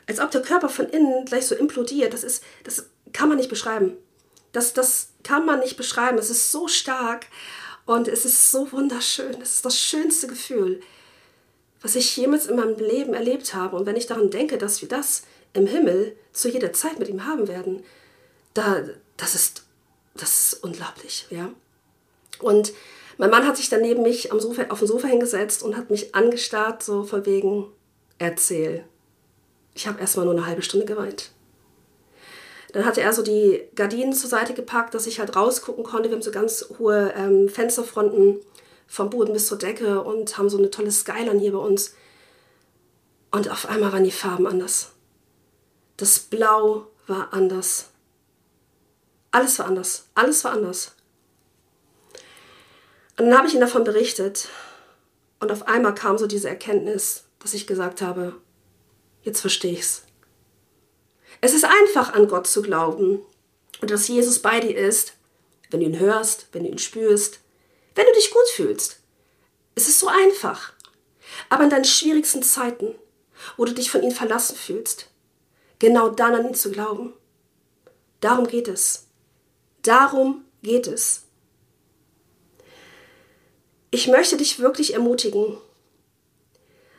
als 0.05 0.19
ob 0.19 0.31
der 0.31 0.41
Körper 0.41 0.69
von 0.69 0.87
innen 0.89 1.25
gleich 1.25 1.47
so 1.47 1.55
implodiert. 1.55 2.13
Das 2.13 2.23
ist, 2.23 2.43
das 2.63 2.89
kann 3.13 3.29
man 3.29 3.37
nicht 3.37 3.49
beschreiben. 3.49 3.97
Das, 4.51 4.73
das 4.73 5.09
kann 5.23 5.45
man 5.45 5.59
nicht 5.59 5.77
beschreiben. 5.77 6.17
Es 6.17 6.29
ist 6.29 6.51
so 6.51 6.67
stark 6.67 7.25
und 7.85 8.07
es 8.07 8.25
ist 8.25 8.51
so 8.51 8.71
wunderschön. 8.71 9.41
Es 9.41 9.55
ist 9.55 9.65
das 9.65 9.79
schönste 9.79 10.27
Gefühl, 10.27 10.81
was 11.81 11.95
ich 11.95 12.15
jemals 12.17 12.47
in 12.47 12.55
meinem 12.55 12.77
Leben 12.77 13.13
erlebt 13.13 13.53
habe. 13.53 13.75
Und 13.75 13.85
wenn 13.85 13.95
ich 13.95 14.07
daran 14.07 14.29
denke, 14.29 14.57
dass 14.57 14.81
wir 14.81 14.89
das 14.89 15.23
im 15.53 15.67
Himmel 15.67 16.15
zu 16.33 16.49
jeder 16.49 16.73
Zeit 16.73 16.99
mit 16.99 17.09
ihm 17.09 17.25
haben 17.25 17.47
werden, 17.47 17.83
da, 18.53 18.83
das, 19.17 19.35
ist, 19.35 19.63
das 20.15 20.53
ist 20.53 20.63
unglaublich. 20.63 21.27
Ja? 21.29 21.49
Und 22.39 22.73
mein 23.17 23.29
Mann 23.29 23.47
hat 23.47 23.57
sich 23.57 23.69
dann 23.69 23.81
neben 23.81 24.03
mich 24.03 24.31
am 24.31 24.39
Sofa, 24.39 24.65
auf 24.69 24.79
dem 24.79 24.87
Sofa 24.87 25.07
hingesetzt 25.07 25.63
und 25.63 25.77
hat 25.77 25.89
mich 25.89 26.13
angestarrt, 26.15 26.83
so 26.83 27.03
von 27.03 27.25
wegen, 27.25 27.67
erzähl. 28.19 28.83
Ich 29.73 29.87
habe 29.87 29.99
erstmal 29.99 30.25
nur 30.25 30.35
eine 30.35 30.45
halbe 30.45 30.61
Stunde 30.61 30.85
geweint. 30.85 31.31
Dann 32.73 32.85
hatte 32.85 33.01
er 33.01 33.13
so 33.13 33.23
die 33.23 33.61
Gardinen 33.75 34.13
zur 34.13 34.29
Seite 34.29 34.53
gepackt, 34.53 34.93
dass 34.93 35.07
ich 35.07 35.19
halt 35.19 35.35
rausgucken 35.35 35.83
konnte. 35.83 36.09
Wir 36.09 36.15
haben 36.15 36.21
so 36.21 36.31
ganz 36.31 36.65
hohe 36.77 37.13
ähm, 37.15 37.49
Fensterfronten 37.49 38.39
vom 38.87 39.09
Boden 39.09 39.33
bis 39.33 39.47
zur 39.47 39.57
Decke 39.57 40.01
und 40.01 40.37
haben 40.37 40.49
so 40.49 40.57
eine 40.57 40.71
tolle 40.71 40.91
Skyline 40.91 41.39
hier 41.39 41.51
bei 41.51 41.59
uns. 41.59 41.93
Und 43.31 43.49
auf 43.51 43.67
einmal 43.67 43.91
waren 43.91 44.03
die 44.03 44.11
Farben 44.11 44.47
anders. 44.47 44.93
Das 45.97 46.19
Blau 46.19 46.87
war 47.05 47.33
anders. 47.33 47.89
Alles 49.31 49.59
war 49.59 49.65
anders. 49.67 50.07
Alles 50.15 50.43
war 50.43 50.53
anders. 50.53 50.93
Und 53.17 53.25
dann 53.25 53.37
habe 53.37 53.47
ich 53.47 53.53
ihm 53.53 53.59
davon 53.59 53.83
berichtet. 53.83 54.47
Und 55.39 55.51
auf 55.51 55.67
einmal 55.67 55.93
kam 55.93 56.17
so 56.17 56.27
diese 56.27 56.49
Erkenntnis, 56.49 57.25
dass 57.39 57.53
ich 57.53 57.67
gesagt 57.67 58.01
habe, 58.01 58.35
jetzt 59.23 59.41
verstehe 59.41 59.73
ich's. 59.73 60.03
Es 61.41 61.53
ist 61.53 61.65
einfach 61.65 62.13
an 62.13 62.27
Gott 62.27 62.47
zu 62.47 62.61
glauben 62.61 63.19
und 63.81 63.91
dass 63.91 64.07
Jesus 64.07 64.39
bei 64.39 64.59
dir 64.59 64.75
ist, 64.75 65.13
wenn 65.69 65.81
du 65.81 65.85
ihn 65.85 65.99
hörst, 65.99 66.47
wenn 66.51 66.63
du 66.63 66.69
ihn 66.69 66.79
spürst, 66.79 67.39
wenn 67.97 68.05
du 68.05 68.13
dich 68.13 68.31
gut 68.31 68.47
fühlst. 68.53 68.99
Es 69.73 69.87
ist 69.87 69.99
so 69.99 70.07
einfach. 70.07 70.71
Aber 71.49 71.63
in 71.63 71.71
deinen 71.71 71.83
schwierigsten 71.83 72.43
Zeiten, 72.43 72.93
wo 73.57 73.65
du 73.65 73.73
dich 73.73 73.89
von 73.89 74.03
ihm 74.03 74.11
verlassen 74.11 74.55
fühlst, 74.55 75.09
genau 75.79 76.09
dann 76.09 76.35
an 76.35 76.47
ihn 76.47 76.53
zu 76.53 76.71
glauben. 76.71 77.13
Darum 78.19 78.47
geht 78.47 78.67
es. 78.67 79.07
Darum 79.81 80.45
geht 80.61 80.85
es. 80.85 81.23
Ich 83.89 84.07
möchte 84.07 84.37
dich 84.37 84.59
wirklich 84.59 84.93
ermutigen. 84.93 85.57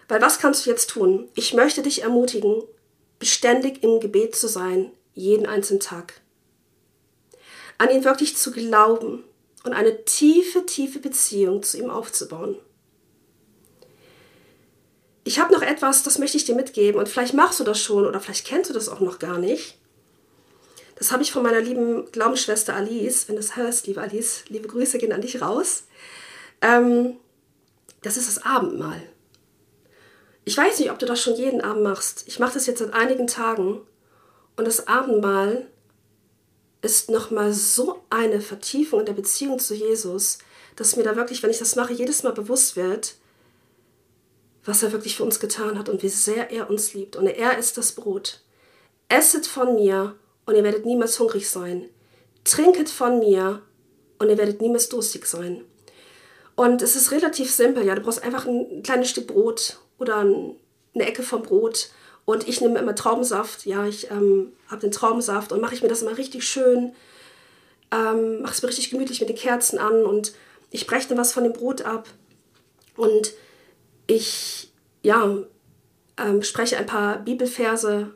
Weil 0.08 0.20
was 0.20 0.40
kannst 0.40 0.66
du 0.66 0.70
jetzt 0.70 0.90
tun? 0.90 1.28
Ich 1.37 1.54
möchte 1.54 1.82
dich 1.82 2.02
ermutigen, 2.02 2.62
beständig 3.20 3.84
im 3.84 4.00
Gebet 4.00 4.34
zu 4.34 4.48
sein, 4.48 4.90
jeden 5.14 5.46
einzelnen 5.46 5.80
Tag. 5.80 6.20
An 7.76 7.90
ihn 7.90 8.04
wirklich 8.04 8.37
zu 8.37 8.50
glauben 8.50 9.22
und 9.64 9.73
eine 9.73 10.05
tiefe, 10.05 10.64
tiefe 10.66 10.99
Beziehung 10.99 11.62
zu 11.62 11.79
ihm 11.79 11.90
aufzubauen. 11.90 12.57
Ich 15.25 15.38
habe 15.38 15.53
noch 15.53 15.62
etwas, 15.62 16.03
das 16.03 16.18
möchte 16.18 16.38
ich 16.38 16.44
dir 16.44 16.55
mitgeben 16.55 16.99
und 16.99 17.09
vielleicht 17.09 17.35
machst 17.35 17.61
du 17.61 17.64
das 17.64 17.81
schon 17.81 18.07
oder 18.07 18.18
vielleicht 18.21 18.47
kennst 18.47 18.71
du 18.71 18.75
das 18.75 18.88
auch 18.88 19.01
noch 19.01 19.18
gar 19.18 19.38
nicht. 19.38 19.79
Das 20.94 21.12
habe 21.12 21.23
ich 21.23 21.31
von 21.31 21.42
meiner 21.42 21.61
lieben 21.61 22.11
Glaubensschwester 22.11 22.75
Alice. 22.75 23.29
Wenn 23.29 23.37
du 23.37 23.40
es 23.40 23.55
hörst, 23.55 23.87
liebe 23.87 24.01
Alice, 24.01 24.44
liebe 24.49 24.66
Grüße 24.66 24.99
gehen 24.99 25.12
an 25.12 25.21
dich 25.21 25.40
raus. 25.40 25.85
Ähm, 26.61 27.16
das 28.03 28.16
ist 28.16 28.27
das 28.29 28.44
Abendmahl. 28.44 29.03
Ich 30.44 30.57
weiß 30.57 30.79
nicht, 30.79 30.90
ob 30.90 30.99
du 30.99 31.07
das 31.07 31.21
schon 31.21 31.37
jeden 31.37 31.61
Abend 31.61 31.83
machst. 31.83 32.25
Ich 32.27 32.38
mache 32.38 32.55
das 32.55 32.66
jetzt 32.66 32.79
seit 32.79 32.94
einigen 32.94 33.27
Tagen 33.27 33.81
und 34.57 34.66
das 34.66 34.88
Abendmahl 34.88 35.66
ist 36.82 37.10
nochmal 37.10 37.52
so 37.52 38.04
eine 38.10 38.40
Vertiefung 38.40 39.00
in 39.00 39.06
der 39.06 39.12
Beziehung 39.12 39.58
zu 39.58 39.74
Jesus, 39.74 40.38
dass 40.76 40.96
mir 40.96 41.02
da 41.02 41.16
wirklich, 41.16 41.42
wenn 41.42 41.50
ich 41.50 41.58
das 41.58 41.76
mache, 41.76 41.92
jedes 41.92 42.22
Mal 42.22 42.32
bewusst 42.32 42.76
wird, 42.76 43.16
was 44.64 44.82
er 44.82 44.92
wirklich 44.92 45.16
für 45.16 45.24
uns 45.24 45.40
getan 45.40 45.78
hat 45.78 45.88
und 45.88 46.02
wie 46.02 46.08
sehr 46.08 46.50
er 46.50 46.70
uns 46.70 46.94
liebt. 46.94 47.16
Und 47.16 47.26
er 47.26 47.58
ist 47.58 47.76
das 47.78 47.92
Brot. 47.92 48.42
Esset 49.08 49.46
von 49.46 49.74
mir 49.74 50.14
und 50.46 50.54
ihr 50.54 50.62
werdet 50.62 50.86
niemals 50.86 51.18
hungrig 51.18 51.48
sein. 51.48 51.88
Trinket 52.44 52.88
von 52.88 53.18
mir 53.18 53.62
und 54.18 54.28
ihr 54.28 54.38
werdet 54.38 54.60
niemals 54.60 54.88
durstig 54.88 55.26
sein. 55.26 55.64
Und 56.54 56.82
es 56.82 56.96
ist 56.96 57.12
relativ 57.12 57.50
simpel, 57.50 57.86
ja. 57.86 57.94
Du 57.94 58.02
brauchst 58.02 58.22
einfach 58.22 58.46
ein 58.46 58.82
kleines 58.82 59.10
Stück 59.10 59.28
Brot 59.28 59.78
oder 59.98 60.16
eine 60.16 61.06
Ecke 61.06 61.22
vom 61.22 61.42
Brot. 61.42 61.90
Und 62.28 62.46
ich 62.46 62.60
nehme 62.60 62.78
immer 62.78 62.94
Traubensaft. 62.94 63.64
Ja, 63.64 63.86
ich 63.86 64.10
ähm, 64.10 64.52
habe 64.66 64.82
den 64.82 64.90
Traubensaft 64.90 65.50
und 65.50 65.62
mache 65.62 65.74
ich 65.74 65.80
mir 65.80 65.88
das 65.88 66.02
immer 66.02 66.18
richtig 66.18 66.46
schön. 66.46 66.94
Ähm, 67.90 68.42
mache 68.42 68.52
es 68.52 68.60
mir 68.60 68.68
richtig 68.68 68.90
gemütlich 68.90 69.20
mit 69.20 69.30
den 69.30 69.36
Kerzen 69.36 69.78
an 69.78 70.04
und 70.04 70.34
ich 70.70 70.86
breche 70.86 71.08
dann 71.08 71.16
was 71.16 71.32
von 71.32 71.44
dem 71.44 71.54
Brot 71.54 71.80
ab. 71.86 72.06
Und 72.98 73.32
ich, 74.06 74.70
ja, 75.02 75.38
ähm, 76.18 76.42
spreche 76.42 76.76
ein 76.76 76.84
paar 76.84 77.16
Bibelverse. 77.16 78.10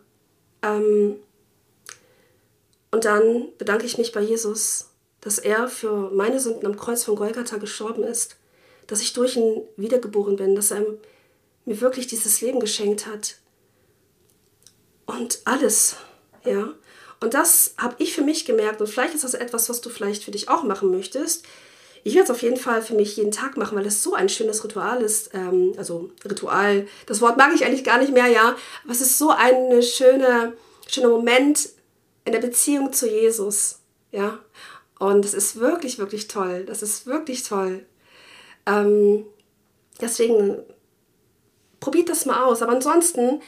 Ähm, 0.61 1.17
und 2.91 3.07
dann 3.07 3.49
bedanke 3.57 3.87
ich 3.87 3.97
mich 3.97 4.13
bei 4.13 4.21
Jesus, 4.21 4.91
dass 5.23 5.39
er 5.39 5.69
für 5.69 6.11
meine 6.11 6.39
Sünden 6.39 6.67
am 6.67 6.77
Kreuz 6.77 7.03
von 7.03 7.17
Golgatha 7.17 7.57
gestorben 7.57 8.05
ist, 8.05 8.37
dass 8.89 9.01
ich 9.01 9.15
durch 9.15 9.37
ihn 9.37 9.63
wiedergeboren 9.79 10.37
bin, 10.37 10.55
dass 10.55 10.71
er 10.71 10.85
mir 11.65 11.81
wirklich 11.81 12.09
dieses 12.09 12.43
Leben 12.43 12.61
geschenkt 12.61 13.07
hat. 13.07 13.37
Und 15.19 15.41
alles, 15.45 15.97
ja. 16.45 16.71
Und 17.21 17.35
das 17.35 17.75
habe 17.79 17.95
ich 17.99 18.15
für 18.15 18.23
mich 18.23 18.45
gemerkt 18.45 18.81
und 18.81 18.89
vielleicht 18.89 19.15
ist 19.15 19.25
das 19.25 19.35
etwas, 19.35 19.69
was 19.69 19.81
du 19.81 19.91
vielleicht 19.91 20.25
für 20.25 20.33
dich 20.33 20.49
auch 20.49 20.65
machen 20.65 20.91
möchtest. 20.91 21.45
Ich 22.03 22.15
werde 22.15 22.25
es 22.25 22.31
auf 22.31 22.43
jeden 22.43 22.57
Fall 22.57 22.83
für 22.83 22.95
mich 22.95 23.17
jeden 23.17 23.31
Tag 23.31 23.57
machen, 23.57 23.79
weil 23.79 23.87
es 23.87 24.03
so 24.03 24.15
ein 24.15 24.29
schönes 24.29 24.65
Ritual 24.65 25.03
ist. 25.03 25.31
Ähm, 25.35 25.73
also 25.77 26.11
Ritual, 26.25 26.89
das 27.07 27.21
Wort 27.21 27.37
mag 27.37 27.55
ich 27.55 27.65
eigentlich 27.65 27.85
gar 27.85 27.99
nicht 27.99 28.13
mehr, 28.13 28.27
ja. 28.27 28.57
Aber 28.83 28.93
es 28.93 29.01
ist 29.01 29.19
so 29.19 29.31
ein 29.31 29.83
schöne, 29.83 30.55
schöner 30.89 31.11
Moment 31.11 31.69
in 32.25 32.33
der 32.33 32.41
Beziehung 32.41 32.93
zu 32.93 33.09
Jesus, 33.09 33.79
ja. 34.11 34.41
Und 34.99 35.25
es 35.25 35.35
ist 35.35 35.57
wirklich, 35.57 35.99
wirklich 35.99 36.27
toll. 36.27 36.65
Das 36.65 36.83
ist 36.83 37.07
wirklich 37.07 37.45
toll. 37.45 37.85
Ähm, 38.67 39.27
deswegen 40.01 40.59
probiert 41.81 42.09
das 42.09 42.27
mal 42.27 42.45
aus. 42.45 42.63
Aber 42.63 42.73
ansonsten, 42.73 43.43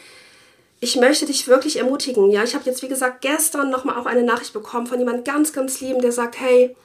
ich 0.84 0.96
möchte 0.96 1.24
dich 1.24 1.48
wirklich 1.48 1.78
ermutigen. 1.78 2.30
Ja, 2.30 2.44
ich 2.44 2.54
habe 2.54 2.66
jetzt, 2.66 2.82
wie 2.82 2.88
gesagt, 2.88 3.22
gestern 3.22 3.70
nochmal 3.70 3.98
auch 3.98 4.04
eine 4.04 4.22
Nachricht 4.22 4.52
bekommen 4.52 4.86
von 4.86 4.98
jemandem 4.98 5.24
ganz, 5.24 5.54
ganz 5.54 5.80
lieben, 5.80 6.02
der 6.02 6.12
sagt, 6.12 6.38
hey, 6.38 6.76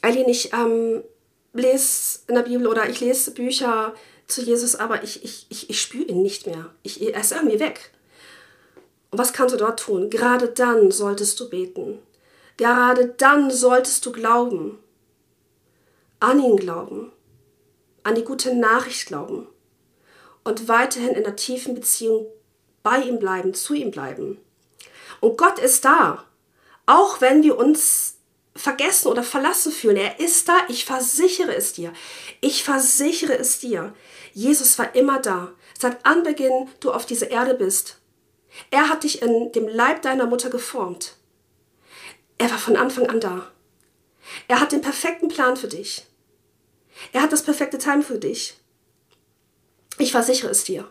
Eileen, 0.00 0.26
ich 0.30 0.54
ähm, 0.54 1.02
lese 1.52 2.20
in 2.28 2.34
der 2.34 2.44
Bibel 2.44 2.66
oder 2.66 2.88
ich 2.88 3.00
lese 3.00 3.32
Bücher 3.32 3.92
zu 4.26 4.40
Jesus, 4.40 4.74
aber 4.74 5.02
ich, 5.02 5.22
ich, 5.22 5.46
ich, 5.50 5.68
ich 5.68 5.82
spüre 5.82 6.04
ihn 6.04 6.22
nicht 6.22 6.46
mehr. 6.46 6.70
Ich, 6.82 7.02
er 7.02 7.20
ist 7.20 7.32
irgendwie 7.32 7.60
weg. 7.60 7.92
Und 9.10 9.18
was 9.18 9.34
kannst 9.34 9.54
du 9.54 9.58
dort 9.58 9.80
tun? 9.80 10.08
Gerade 10.08 10.48
dann 10.48 10.90
solltest 10.90 11.38
du 11.38 11.50
beten. 11.50 11.98
Gerade 12.56 13.14
dann 13.18 13.50
solltest 13.50 14.06
du 14.06 14.12
glauben. 14.12 14.78
An 16.20 16.42
ihn 16.42 16.56
glauben. 16.56 17.12
An 18.02 18.14
die 18.14 18.24
gute 18.24 18.54
Nachricht 18.54 19.06
glauben. 19.08 19.46
Und 20.42 20.68
weiterhin 20.68 21.10
in 21.10 21.24
der 21.24 21.36
tiefen 21.36 21.74
Beziehung 21.74 22.26
bei 22.86 23.00
ihm 23.00 23.18
bleiben, 23.18 23.52
zu 23.52 23.74
ihm 23.74 23.90
bleiben. 23.90 24.38
Und 25.18 25.36
Gott 25.36 25.58
ist 25.58 25.84
da. 25.84 26.24
Auch 26.86 27.20
wenn 27.20 27.42
wir 27.42 27.58
uns 27.58 28.18
vergessen 28.54 29.08
oder 29.08 29.24
verlassen 29.24 29.72
fühlen. 29.72 29.96
Er 29.96 30.20
ist 30.20 30.48
da, 30.48 30.56
ich 30.68 30.84
versichere 30.84 31.52
es 31.52 31.72
dir. 31.72 31.92
Ich 32.40 32.62
versichere 32.62 33.36
es 33.36 33.58
dir. 33.58 33.92
Jesus 34.34 34.78
war 34.78 34.94
immer 34.94 35.18
da. 35.18 35.52
Seit 35.76 36.06
Anbeginn 36.06 36.68
du 36.78 36.92
auf 36.92 37.06
dieser 37.06 37.28
Erde 37.28 37.54
bist. 37.54 37.98
Er 38.70 38.88
hat 38.88 39.02
dich 39.02 39.20
in 39.20 39.50
dem 39.50 39.66
Leib 39.66 40.02
deiner 40.02 40.26
Mutter 40.26 40.48
geformt. 40.48 41.16
Er 42.38 42.52
war 42.52 42.58
von 42.58 42.76
Anfang 42.76 43.10
an 43.10 43.18
da. 43.18 43.50
Er 44.46 44.60
hat 44.60 44.70
den 44.70 44.80
perfekten 44.80 45.26
Plan 45.26 45.56
für 45.56 45.68
dich. 45.68 46.06
Er 47.12 47.22
hat 47.22 47.32
das 47.32 47.42
perfekte 47.42 47.78
Time 47.78 48.04
für 48.04 48.20
dich. 48.20 48.54
Ich 49.98 50.12
versichere 50.12 50.52
es 50.52 50.62
dir. 50.62 50.88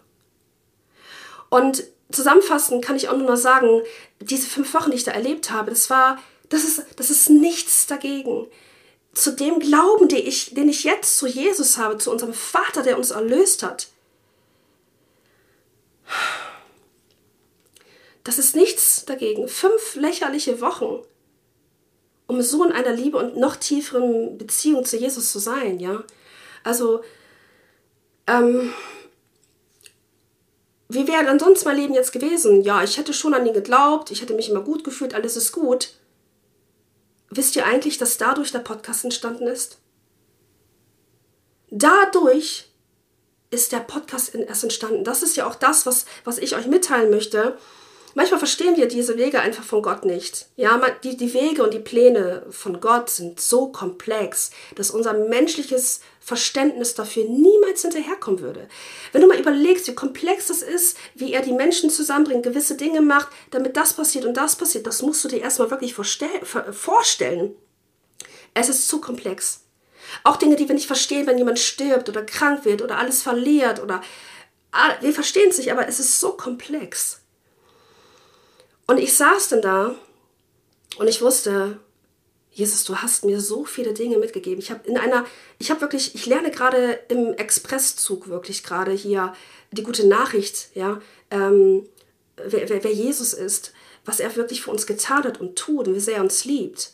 Und 1.50 1.84
zusammenfassend 2.12 2.84
kann 2.84 2.96
ich 2.96 3.10
auch 3.10 3.18
nur 3.18 3.28
noch 3.28 3.38
sagen, 3.38 3.82
diese 4.20 4.48
fünf 4.48 4.74
Wochen, 4.74 4.92
die 4.92 4.98
ich 4.98 5.04
da 5.04 5.12
erlebt 5.12 5.52
habe, 5.52 5.72
das 5.72 5.90
war 5.90 6.18
das 6.50 6.64
ist, 6.64 6.86
das 6.96 7.10
ist 7.10 7.30
nichts 7.30 7.88
dagegen. 7.88 8.48
Zu 9.14 9.32
dem 9.32 9.60
Glauben, 9.60 10.08
den 10.08 10.26
ich, 10.26 10.54
den 10.54 10.70
ich 10.70 10.84
jetzt 10.84 11.18
zu 11.18 11.28
Jesus 11.28 11.78
habe, 11.78 11.98
zu 11.98 12.12
unserem 12.12 12.34
Vater, 12.34 12.84
der 12.84 12.98
uns 12.98 13.12
erlöst 13.12 13.64
hat. 13.64 13.88
Das 18.24 18.38
ist 18.38 18.56
nichts 18.56 19.06
dagegen. 19.06 19.48
Fünf 19.48 19.96
lächerliche 19.96 20.60
Wochen, 20.60 21.02
um 22.28 22.42
so 22.42 22.64
in 22.66 22.72
einer 22.72 22.92
Liebe 22.92 23.18
und 23.18 23.38
noch 23.38 23.56
tieferen 23.56 24.38
Beziehung 24.38 24.84
zu 24.84 24.98
Jesus 24.98 25.32
zu 25.32 25.40
sein, 25.40 25.80
ja. 25.80 26.04
Also, 26.64 27.02
ähm, 28.28 28.74
wie 30.88 31.08
wäre 31.08 31.26
dann 31.26 31.40
sonst 31.40 31.66
mein 31.66 31.78
Leben 31.78 31.94
jetzt 31.94 32.12
gewesen? 32.12 32.62
Ja, 32.62 32.84
ich 32.84 32.98
hätte 32.98 33.14
schon 33.14 33.34
an 33.34 33.46
ihn 33.46 33.54
geglaubt, 33.54 34.12
ich 34.12 34.22
hätte 34.22 34.34
mich 34.34 34.50
immer 34.50 34.62
gut 34.62 34.84
gefühlt, 34.84 35.14
alles 35.14 35.36
ist 35.36 35.52
gut. 35.52 35.94
Wisst 37.30 37.56
ihr 37.56 37.66
eigentlich, 37.66 37.98
dass 37.98 38.18
dadurch 38.18 38.52
der 38.52 38.60
Podcast 38.60 39.04
entstanden 39.04 39.48
ist? 39.48 39.80
Dadurch 41.72 42.70
ist 43.50 43.72
der 43.72 43.80
Podcast 43.80 44.36
erst 44.36 44.64
entstanden. 44.64 45.04
Das 45.04 45.24
ist 45.24 45.36
ja 45.36 45.48
auch 45.48 45.56
das, 45.56 45.86
was, 45.86 46.06
was 46.24 46.38
ich 46.38 46.56
euch 46.56 46.68
mitteilen 46.68 47.10
möchte. 47.10 47.58
Manchmal 48.14 48.40
verstehen 48.40 48.78
wir 48.78 48.88
diese 48.88 49.18
Wege 49.18 49.42
einfach 49.42 49.64
von 49.64 49.82
Gott 49.82 50.06
nicht. 50.06 50.48
Ja, 50.56 50.80
die, 51.04 51.18
die 51.18 51.34
Wege 51.34 51.64
und 51.64 51.74
die 51.74 51.80
Pläne 51.80 52.46
von 52.50 52.80
Gott 52.80 53.10
sind 53.10 53.42
so 53.42 53.68
komplex, 53.68 54.52
dass 54.76 54.92
unser 54.92 55.14
menschliches 55.14 56.00
Verständnis 56.26 56.96
dafür 56.96 57.26
niemals 57.26 57.84
hinterherkommen 57.84 58.40
würde. 58.40 58.68
Wenn 59.12 59.22
du 59.22 59.28
mal 59.28 59.40
überlegst, 59.40 59.88
wie 59.88 59.94
komplex 59.94 60.48
das 60.48 60.64
ist, 60.64 60.98
wie 61.14 61.34
er 61.34 61.44
die 61.44 61.52
Menschen 61.52 61.92
zusammenbringt, 61.92 62.42
gewisse 62.42 62.76
Dinge 62.76 63.02
macht, 63.02 63.28
damit 63.52 63.78
das 63.78 63.94
passiert 63.94 64.26
und 64.26 64.36
das 64.36 64.56
passiert, 64.56 64.88
das 64.88 65.04
musst 65.04 65.24
du 65.24 65.28
dir 65.28 65.42
erstmal 65.42 65.70
wirklich 65.70 65.94
vorstellen. 65.94 67.56
Es 68.56 68.70
ist 68.70 68.88
zu 68.88 69.00
komplex. 69.00 69.66
Auch 70.24 70.38
Dinge, 70.38 70.56
die 70.56 70.68
wir 70.68 70.74
nicht 70.74 70.88
verstehen, 70.88 71.28
wenn 71.28 71.38
jemand 71.38 71.60
stirbt 71.60 72.10
oder 72.10 72.24
krank 72.24 72.66
wird 72.66 72.82
oder 72.82 72.98
alles 72.98 73.22
verliert 73.22 73.80
oder 73.84 74.02
wir 75.02 75.14
verstehen 75.14 75.50
es 75.50 75.60
nicht, 75.60 75.72
aber 75.72 75.88
es 75.88 76.00
ist 76.00 76.20
so 76.20 76.32
komplex. 76.32 77.22
Und 78.88 78.98
ich 78.98 79.14
saß 79.14 79.50
dann 79.50 79.62
da 79.62 79.96
und 80.98 81.08
ich 81.08 81.22
wusste, 81.22 81.80
Jesus, 82.56 82.86
du 82.86 82.96
hast 82.96 83.26
mir 83.26 83.42
so 83.42 83.66
viele 83.66 83.94
Dinge 83.94 84.18
mitgegeben. 84.18 84.62
Ich 84.62 84.72
habe 84.72 84.88
in 84.88 84.98
einer, 84.98 85.26
ich 85.60 85.72
habe 85.72 85.82
wirklich, 85.82 86.16
ich 86.16 86.26
lerne 86.26 86.52
gerade 86.52 86.98
im 87.10 87.34
Expresszug 87.34 88.30
wirklich 88.30 88.64
gerade 88.64 88.94
hier 88.94 89.34
die 89.72 89.84
gute 89.84 90.08
Nachricht, 90.08 90.70
ja, 90.74 91.02
ähm, 91.32 91.86
wer, 92.38 92.70
wer, 92.70 92.82
wer 92.82 92.94
Jesus 92.94 93.34
ist, 93.34 93.74
was 94.06 94.22
er 94.22 94.38
wirklich 94.38 94.62
für 94.62 94.72
uns 94.72 94.88
getan 94.88 95.26
hat 95.26 95.42
und 95.42 95.58
tut 95.58 95.90
und 95.90 95.96
wie 95.96 96.00
sehr 96.00 96.16
er 96.16 96.24
uns 96.24 96.46
liebt. 96.46 96.94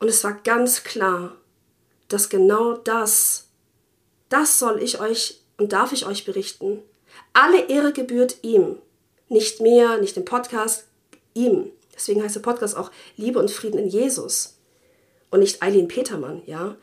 Und 0.00 0.08
es 0.08 0.22
war 0.22 0.34
ganz 0.34 0.84
klar, 0.84 1.34
dass 2.08 2.28
genau 2.28 2.74
das, 2.74 3.46
das 4.28 4.58
soll 4.58 4.82
ich 4.82 5.00
euch 5.00 5.40
und 5.56 5.72
darf 5.72 5.92
ich 5.92 6.04
euch 6.04 6.26
berichten. 6.26 6.82
Alle 7.32 7.68
Ehre 7.70 7.94
gebührt 7.94 8.36
ihm. 8.42 8.76
Nicht 9.30 9.62
mir, 9.62 9.96
nicht 9.96 10.14
dem 10.14 10.26
Podcast, 10.26 10.84
ihm. 11.32 11.70
Deswegen 11.94 12.22
heißt 12.22 12.36
der 12.36 12.40
Podcast 12.40 12.76
auch 12.76 12.90
Liebe 13.16 13.38
und 13.38 13.50
Frieden 13.50 13.78
in 13.78 13.88
Jesus 13.88 14.54
und 15.34 15.40
nicht 15.40 15.64
Eileen 15.64 15.88
Petermann, 15.88 16.42
ja. 16.46 16.76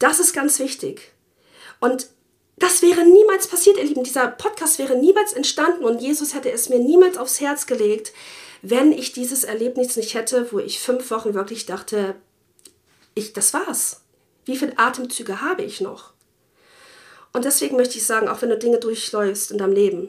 Das 0.00 0.18
ist 0.18 0.32
ganz 0.32 0.58
wichtig. 0.58 1.12
Und 1.78 2.08
das 2.56 2.82
wäre 2.82 3.04
niemals 3.04 3.46
passiert, 3.46 3.76
ihr 3.76 3.84
Lieben. 3.84 4.02
Dieser 4.02 4.26
Podcast 4.26 4.80
wäre 4.80 4.96
niemals 4.96 5.32
entstanden 5.32 5.84
und 5.84 6.02
Jesus 6.02 6.34
hätte 6.34 6.50
es 6.50 6.68
mir 6.68 6.80
niemals 6.80 7.16
aufs 7.16 7.40
Herz 7.40 7.66
gelegt, 7.66 8.12
wenn 8.62 8.90
ich 8.90 9.12
dieses 9.12 9.44
Erlebnis 9.44 9.94
nicht 9.96 10.14
hätte, 10.14 10.50
wo 10.50 10.58
ich 10.58 10.80
fünf 10.80 11.08
Wochen 11.12 11.34
wirklich 11.34 11.66
dachte, 11.66 12.16
ich, 13.14 13.32
das 13.32 13.54
war's. 13.54 14.00
Wie 14.44 14.56
viele 14.56 14.76
Atemzüge 14.76 15.40
habe 15.40 15.62
ich 15.62 15.80
noch? 15.80 16.14
Und 17.32 17.44
deswegen 17.44 17.76
möchte 17.76 17.96
ich 17.96 18.04
sagen, 18.04 18.26
auch 18.26 18.42
wenn 18.42 18.50
du 18.50 18.58
Dinge 18.58 18.80
durchläufst 18.80 19.52
in 19.52 19.58
deinem 19.58 19.72
Leben, 19.72 20.08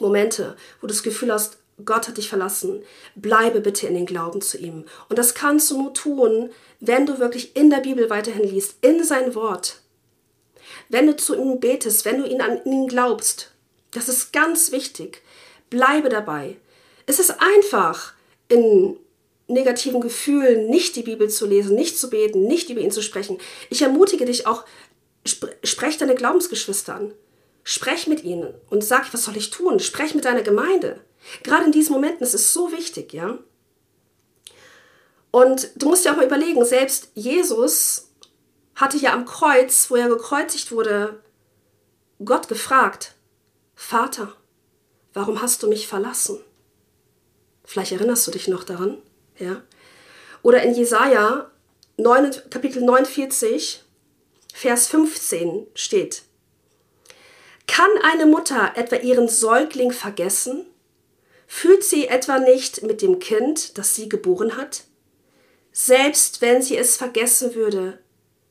Momente, 0.00 0.56
wo 0.80 0.88
du 0.88 0.92
das 0.92 1.04
Gefühl 1.04 1.32
hast, 1.32 1.58
Gott 1.84 2.08
hat 2.08 2.18
dich 2.18 2.28
verlassen. 2.28 2.82
Bleibe 3.16 3.60
bitte 3.60 3.86
in 3.86 3.94
den 3.94 4.06
Glauben 4.06 4.40
zu 4.40 4.58
ihm. 4.58 4.84
Und 5.08 5.18
das 5.18 5.34
kannst 5.34 5.70
du 5.70 5.80
nur 5.80 5.94
tun, 5.94 6.50
wenn 6.80 7.06
du 7.06 7.18
wirklich 7.18 7.56
in 7.56 7.70
der 7.70 7.78
Bibel 7.78 8.10
weiterhin 8.10 8.44
liest, 8.44 8.76
in 8.80 9.02
sein 9.02 9.34
Wort. 9.34 9.80
Wenn 10.88 11.06
du 11.06 11.16
zu 11.16 11.34
ihm 11.34 11.60
betest, 11.60 12.04
wenn 12.04 12.18
du 12.18 12.26
ihn 12.26 12.40
an 12.40 12.64
ihn 12.64 12.86
glaubst. 12.86 13.52
Das 13.90 14.08
ist 14.08 14.32
ganz 14.32 14.72
wichtig. 14.72 15.22
Bleibe 15.70 16.08
dabei. 16.08 16.56
Es 17.06 17.18
ist 17.18 17.36
einfach, 17.40 18.14
in 18.48 18.96
negativen 19.46 20.00
Gefühlen 20.00 20.68
nicht 20.70 20.96
die 20.96 21.02
Bibel 21.02 21.28
zu 21.28 21.46
lesen, 21.46 21.74
nicht 21.74 21.98
zu 21.98 22.08
beten, 22.08 22.46
nicht 22.46 22.70
über 22.70 22.80
ihn 22.80 22.90
zu 22.90 23.02
sprechen. 23.02 23.38
Ich 23.70 23.82
ermutige 23.82 24.24
dich 24.24 24.46
auch, 24.46 24.64
sprech 25.24 25.98
deine 25.98 26.14
Glaubensgeschwister 26.14 26.94
an. 26.94 27.14
Sprech 27.62 28.06
mit 28.06 28.24
ihnen 28.24 28.52
und 28.68 28.84
sag, 28.84 29.12
was 29.14 29.24
soll 29.24 29.36
ich 29.38 29.50
tun? 29.50 29.80
Sprech 29.80 30.14
mit 30.14 30.26
deiner 30.26 30.42
Gemeinde. 30.42 31.00
Gerade 31.42 31.66
in 31.66 31.72
diesen 31.72 31.92
Momenten 31.92 32.22
ist 32.22 32.34
es 32.34 32.52
so 32.52 32.72
wichtig, 32.72 33.12
ja. 33.12 33.38
Und 35.30 35.70
du 35.76 35.88
musst 35.88 36.04
dir 36.04 36.12
auch 36.12 36.16
mal 36.16 36.26
überlegen, 36.26 36.64
selbst 36.64 37.08
Jesus 37.14 38.10
hatte 38.76 38.98
ja 38.98 39.12
am 39.12 39.24
Kreuz, 39.24 39.90
wo 39.90 39.96
er 39.96 40.08
gekreuzigt 40.08 40.70
wurde, 40.70 41.22
Gott 42.24 42.48
gefragt, 42.48 43.14
Vater, 43.74 44.32
warum 45.12 45.42
hast 45.42 45.62
du 45.62 45.68
mich 45.68 45.88
verlassen? 45.88 46.40
Vielleicht 47.64 47.92
erinnerst 47.92 48.26
du 48.26 48.30
dich 48.30 48.46
noch 48.48 48.64
daran, 48.64 48.98
ja? 49.38 49.62
Oder 50.42 50.62
in 50.62 50.74
Jesaja 50.74 51.50
9, 51.96 52.50
Kapitel 52.50 52.82
49, 52.82 53.82
Vers 54.52 54.86
15 54.86 55.66
steht: 55.74 56.22
Kann 57.66 57.90
eine 58.04 58.26
Mutter 58.26 58.72
etwa 58.76 58.96
ihren 58.96 59.28
Säugling 59.28 59.90
vergessen, 59.90 60.66
Fühlt 61.46 61.84
sie 61.84 62.08
etwa 62.08 62.38
nicht 62.38 62.82
mit 62.82 63.02
dem 63.02 63.18
Kind, 63.18 63.76
das 63.78 63.94
sie 63.94 64.08
geboren 64.08 64.56
hat? 64.56 64.84
Selbst 65.72 66.40
wenn 66.40 66.62
sie 66.62 66.76
es 66.76 66.96
vergessen 66.96 67.54
würde, 67.54 67.98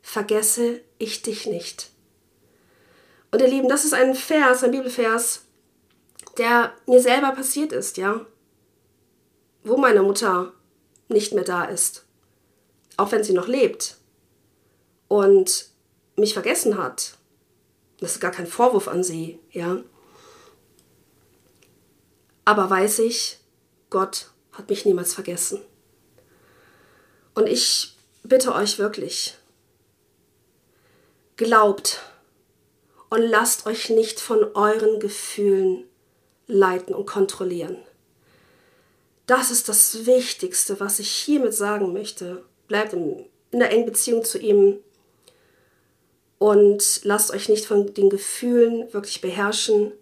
vergesse 0.01 0.81
ich 0.97 1.21
dich 1.21 1.45
nicht. 1.45 1.89
Und 3.31 3.41
ihr 3.41 3.47
Lieben, 3.47 3.69
das 3.69 3.85
ist 3.85 3.93
ein 3.93 4.13
Vers, 4.13 4.63
ein 4.63 4.71
Bibelvers, 4.71 5.45
der 6.37 6.73
mir 6.85 6.99
selber 6.99 7.31
passiert 7.31 7.71
ist, 7.71 7.97
ja. 7.97 8.25
Wo 9.63 9.77
meine 9.77 10.03
Mutter 10.03 10.53
nicht 11.07 11.33
mehr 11.33 11.43
da 11.43 11.63
ist. 11.63 12.05
Auch 12.97 13.11
wenn 13.11 13.23
sie 13.23 13.33
noch 13.33 13.47
lebt. 13.47 13.97
Und 15.07 15.69
mich 16.15 16.33
vergessen 16.33 16.77
hat. 16.77 17.17
Das 17.99 18.13
ist 18.13 18.19
gar 18.19 18.31
kein 18.31 18.47
Vorwurf 18.47 18.87
an 18.87 19.03
sie, 19.03 19.39
ja. 19.51 19.83
Aber 22.45 22.69
weiß 22.69 22.99
ich, 22.99 23.39
Gott 23.89 24.31
hat 24.51 24.69
mich 24.69 24.85
niemals 24.85 25.13
vergessen. 25.13 25.61
Und 27.33 27.47
ich 27.47 27.95
bitte 28.23 28.53
euch 28.53 28.79
wirklich, 28.79 29.35
glaubt 31.35 32.01
und 33.09 33.21
lasst 33.21 33.65
euch 33.65 33.89
nicht 33.89 34.19
von 34.19 34.43
euren 34.55 34.99
Gefühlen 34.99 35.85
leiten 36.47 36.93
und 36.93 37.05
kontrollieren. 37.05 37.77
das 39.25 39.51
ist 39.51 39.69
das 39.69 40.05
Wichtigste, 40.05 40.79
was 40.79 40.99
ich 40.99 41.09
hiermit 41.09 41.53
sagen 41.53 41.93
möchte. 41.93 42.43
Bleibt 42.67 42.93
in, 42.93 43.25
in 43.51 43.59
der 43.59 43.71
engen 43.71 43.85
Beziehung 43.85 44.25
zu 44.25 44.37
ihm 44.37 44.79
und 46.39 47.01
lasst 47.03 47.31
euch 47.31 47.47
nicht 47.47 47.65
von 47.65 47.93
den 47.93 48.09
Gefühlen 48.09 48.91
wirklich 48.93 49.21
beherrschen, 49.21 49.93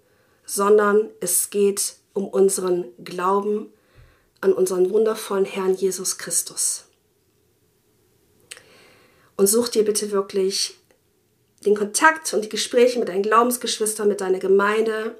sondern 0.43 1.09
es 1.19 1.51
geht 1.51 1.97
um 2.13 2.27
unseren 2.27 2.85
Glauben 3.03 3.71
an 4.41 4.53
unseren 4.53 4.89
wundervollen 4.89 5.45
Herrn 5.45 5.75
Jesus 5.75 6.17
Christus. 6.17 6.85
Und 9.37 9.47
such 9.47 9.69
dir 9.69 9.85
bitte 9.85 10.11
wirklich 10.11 10.77
den 11.65 11.75
Kontakt 11.75 12.33
und 12.33 12.43
die 12.43 12.49
Gespräche 12.49 12.99
mit 12.99 13.09
deinen 13.09 13.23
Glaubensgeschwistern, 13.23 14.07
mit 14.07 14.21
deiner 14.21 14.39
Gemeinde, 14.39 15.15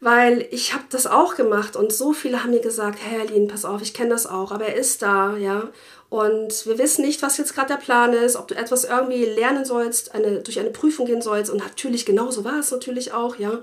weil 0.00 0.46
ich 0.50 0.72
habe 0.72 0.84
das 0.88 1.06
auch 1.06 1.36
gemacht 1.36 1.76
und 1.76 1.92
so 1.92 2.12
viele 2.12 2.42
haben 2.42 2.52
mir 2.52 2.60
gesagt, 2.60 2.98
Herr 3.02 3.26
Lin, 3.26 3.48
pass 3.48 3.66
auf, 3.66 3.82
ich 3.82 3.92
kenne 3.92 4.10
das 4.10 4.26
auch, 4.26 4.50
aber 4.50 4.66
er 4.66 4.76
ist 4.76 5.02
da, 5.02 5.36
ja. 5.36 5.68
Und 6.08 6.66
wir 6.66 6.78
wissen 6.78 7.04
nicht, 7.04 7.22
was 7.22 7.36
jetzt 7.36 7.54
gerade 7.54 7.74
der 7.74 7.80
Plan 7.80 8.12
ist, 8.12 8.34
ob 8.34 8.48
du 8.48 8.56
etwas 8.56 8.84
irgendwie 8.84 9.24
lernen 9.26 9.64
sollst, 9.64 10.14
eine, 10.14 10.40
durch 10.40 10.58
eine 10.58 10.70
Prüfung 10.70 11.06
gehen 11.06 11.22
sollst. 11.22 11.52
Und 11.52 11.58
natürlich, 11.58 12.04
genauso 12.04 12.42
war 12.44 12.58
es 12.58 12.70
natürlich 12.72 13.12
auch, 13.12 13.36
ja. 13.36 13.60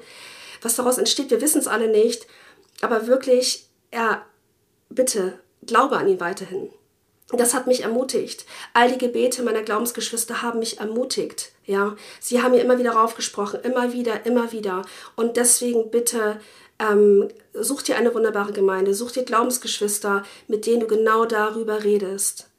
Was 0.61 0.75
daraus 0.75 0.97
entsteht, 0.97 1.31
wir 1.31 1.41
wissen 1.41 1.59
es 1.59 1.67
alle 1.67 1.87
nicht. 1.87 2.27
Aber 2.81 3.07
wirklich, 3.07 3.67
ja, 3.93 4.25
bitte, 4.89 5.39
glaube 5.65 5.97
an 5.97 6.07
ihn 6.07 6.19
weiterhin. 6.19 6.69
Das 7.29 7.53
hat 7.53 7.67
mich 7.67 7.81
ermutigt. 7.81 8.45
All 8.73 8.89
die 8.89 8.97
Gebete 8.97 9.43
meiner 9.43 9.61
Glaubensgeschwister 9.61 10.41
haben 10.41 10.59
mich 10.59 10.79
ermutigt. 10.79 11.51
Ja, 11.65 11.97
sie 12.21 12.41
haben 12.41 12.51
mir 12.51 12.61
immer 12.61 12.79
wieder 12.79 12.91
raufgesprochen, 12.91 13.59
immer 13.63 13.91
wieder, 13.91 14.25
immer 14.25 14.53
wieder. 14.53 14.83
Und 15.17 15.35
deswegen 15.35 15.91
bitte 15.91 16.39
ähm, 16.79 17.27
such 17.53 17.81
dir 17.81 17.97
eine 17.97 18.13
wunderbare 18.13 18.53
Gemeinde, 18.53 18.93
such 18.93 19.11
dir 19.11 19.23
Glaubensgeschwister, 19.23 20.23
mit 20.47 20.65
denen 20.65 20.81
du 20.81 20.87
genau 20.87 21.25
darüber 21.25 21.83
redest. 21.83 22.49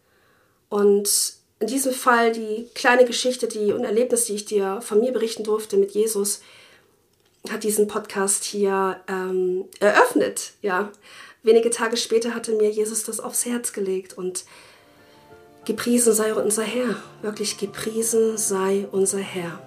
Und 0.69 1.39
in 1.61 1.67
diesem 1.67 1.93
Fall 1.93 2.33
die 2.33 2.69
kleine 2.75 3.07
Geschichte, 3.07 3.49
die 3.49 3.73
und 3.73 3.85
Erlebnis, 3.85 4.27
die 4.27 4.35
ich 4.35 4.45
dir 4.45 4.83
von 4.83 5.01
mir 5.01 5.13
berichten 5.13 5.45
durfte 5.45 5.79
mit 5.79 5.93
Jesus, 5.93 6.43
hat 7.53 7.65
diesen 7.65 7.87
Podcast 7.87 8.45
hier 8.45 9.01
ähm, 9.09 9.65
eröffnet. 9.81 10.53
Ja, 10.63 10.91
wenige 11.43 11.71
Tage 11.71 11.97
später 11.97 12.35
hatte 12.35 12.53
mir 12.53 12.71
Jesus 12.71 13.05
das 13.05 13.21
aufs 13.21 13.47
Herz 13.47 13.73
gelegt 13.73 14.17
und 14.17 14.45
gepriesen 15.65 16.13
sei 16.13 16.35
unser 16.35 16.63
Herr. 16.63 16.97
Wirklich 17.23 17.59
gepriesen 17.59 18.39
sei 18.39 18.87
unser 18.91 19.19
Herr. 19.19 19.61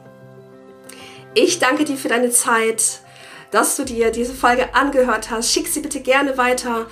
Ich 1.33 1.59
danke 1.59 1.85
dir 1.85 1.95
für 1.97 2.09
deine 2.09 2.31
Zeit, 2.31 3.01
dass 3.51 3.77
du 3.77 3.85
dir 3.85 4.11
diese 4.11 4.33
Folge 4.33 4.73
angehört 4.75 5.29
hast. 5.29 5.51
Schick 5.51 5.67
sie 5.67 5.81
bitte 5.81 6.01
gerne 6.01 6.37
weiter 6.37 6.87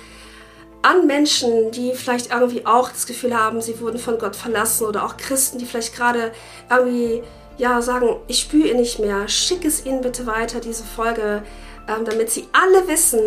an 0.82 1.06
Menschen, 1.06 1.70
die 1.72 1.92
vielleicht 1.94 2.30
irgendwie 2.32 2.64
auch 2.64 2.88
das 2.90 3.06
Gefühl 3.06 3.36
haben, 3.36 3.60
sie 3.60 3.80
wurden 3.80 3.98
von 3.98 4.18
Gott 4.18 4.34
verlassen 4.34 4.86
oder 4.86 5.04
auch 5.04 5.16
Christen, 5.16 5.58
die 5.58 5.66
vielleicht 5.66 5.94
gerade 5.94 6.32
irgendwie 6.70 7.22
ja 7.60 7.82
sagen, 7.82 8.16
ich 8.26 8.40
spüre 8.40 8.68
ihn 8.68 8.78
nicht 8.78 8.98
mehr. 8.98 9.28
Schick 9.28 9.64
es 9.64 9.84
ihnen 9.84 10.00
bitte 10.00 10.26
weiter, 10.26 10.60
diese 10.60 10.82
Folge, 10.82 11.42
ähm, 11.88 12.04
damit 12.04 12.30
sie 12.30 12.48
alle 12.52 12.88
wissen, 12.88 13.20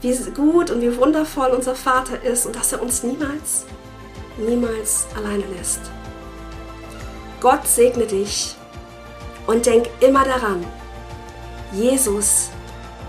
wie 0.00 0.14
gut 0.30 0.70
und 0.70 0.80
wie 0.80 0.96
wundervoll 0.96 1.50
unser 1.50 1.74
Vater 1.74 2.22
ist 2.22 2.46
und 2.46 2.56
dass 2.56 2.72
er 2.72 2.80
uns 2.80 3.02
niemals, 3.02 3.66
niemals 4.38 5.06
alleine 5.16 5.44
lässt. 5.56 5.80
Gott 7.40 7.66
segne 7.66 8.06
dich 8.06 8.56
und 9.46 9.66
denk 9.66 9.86
immer 10.00 10.24
daran, 10.24 10.64
Jesus 11.72 12.48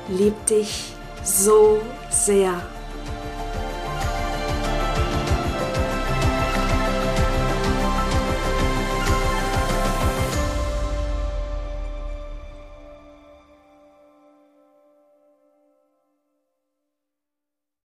liebt 0.10 0.49
dich 0.49 0.93
so 1.24 1.80
sehr. 2.10 2.62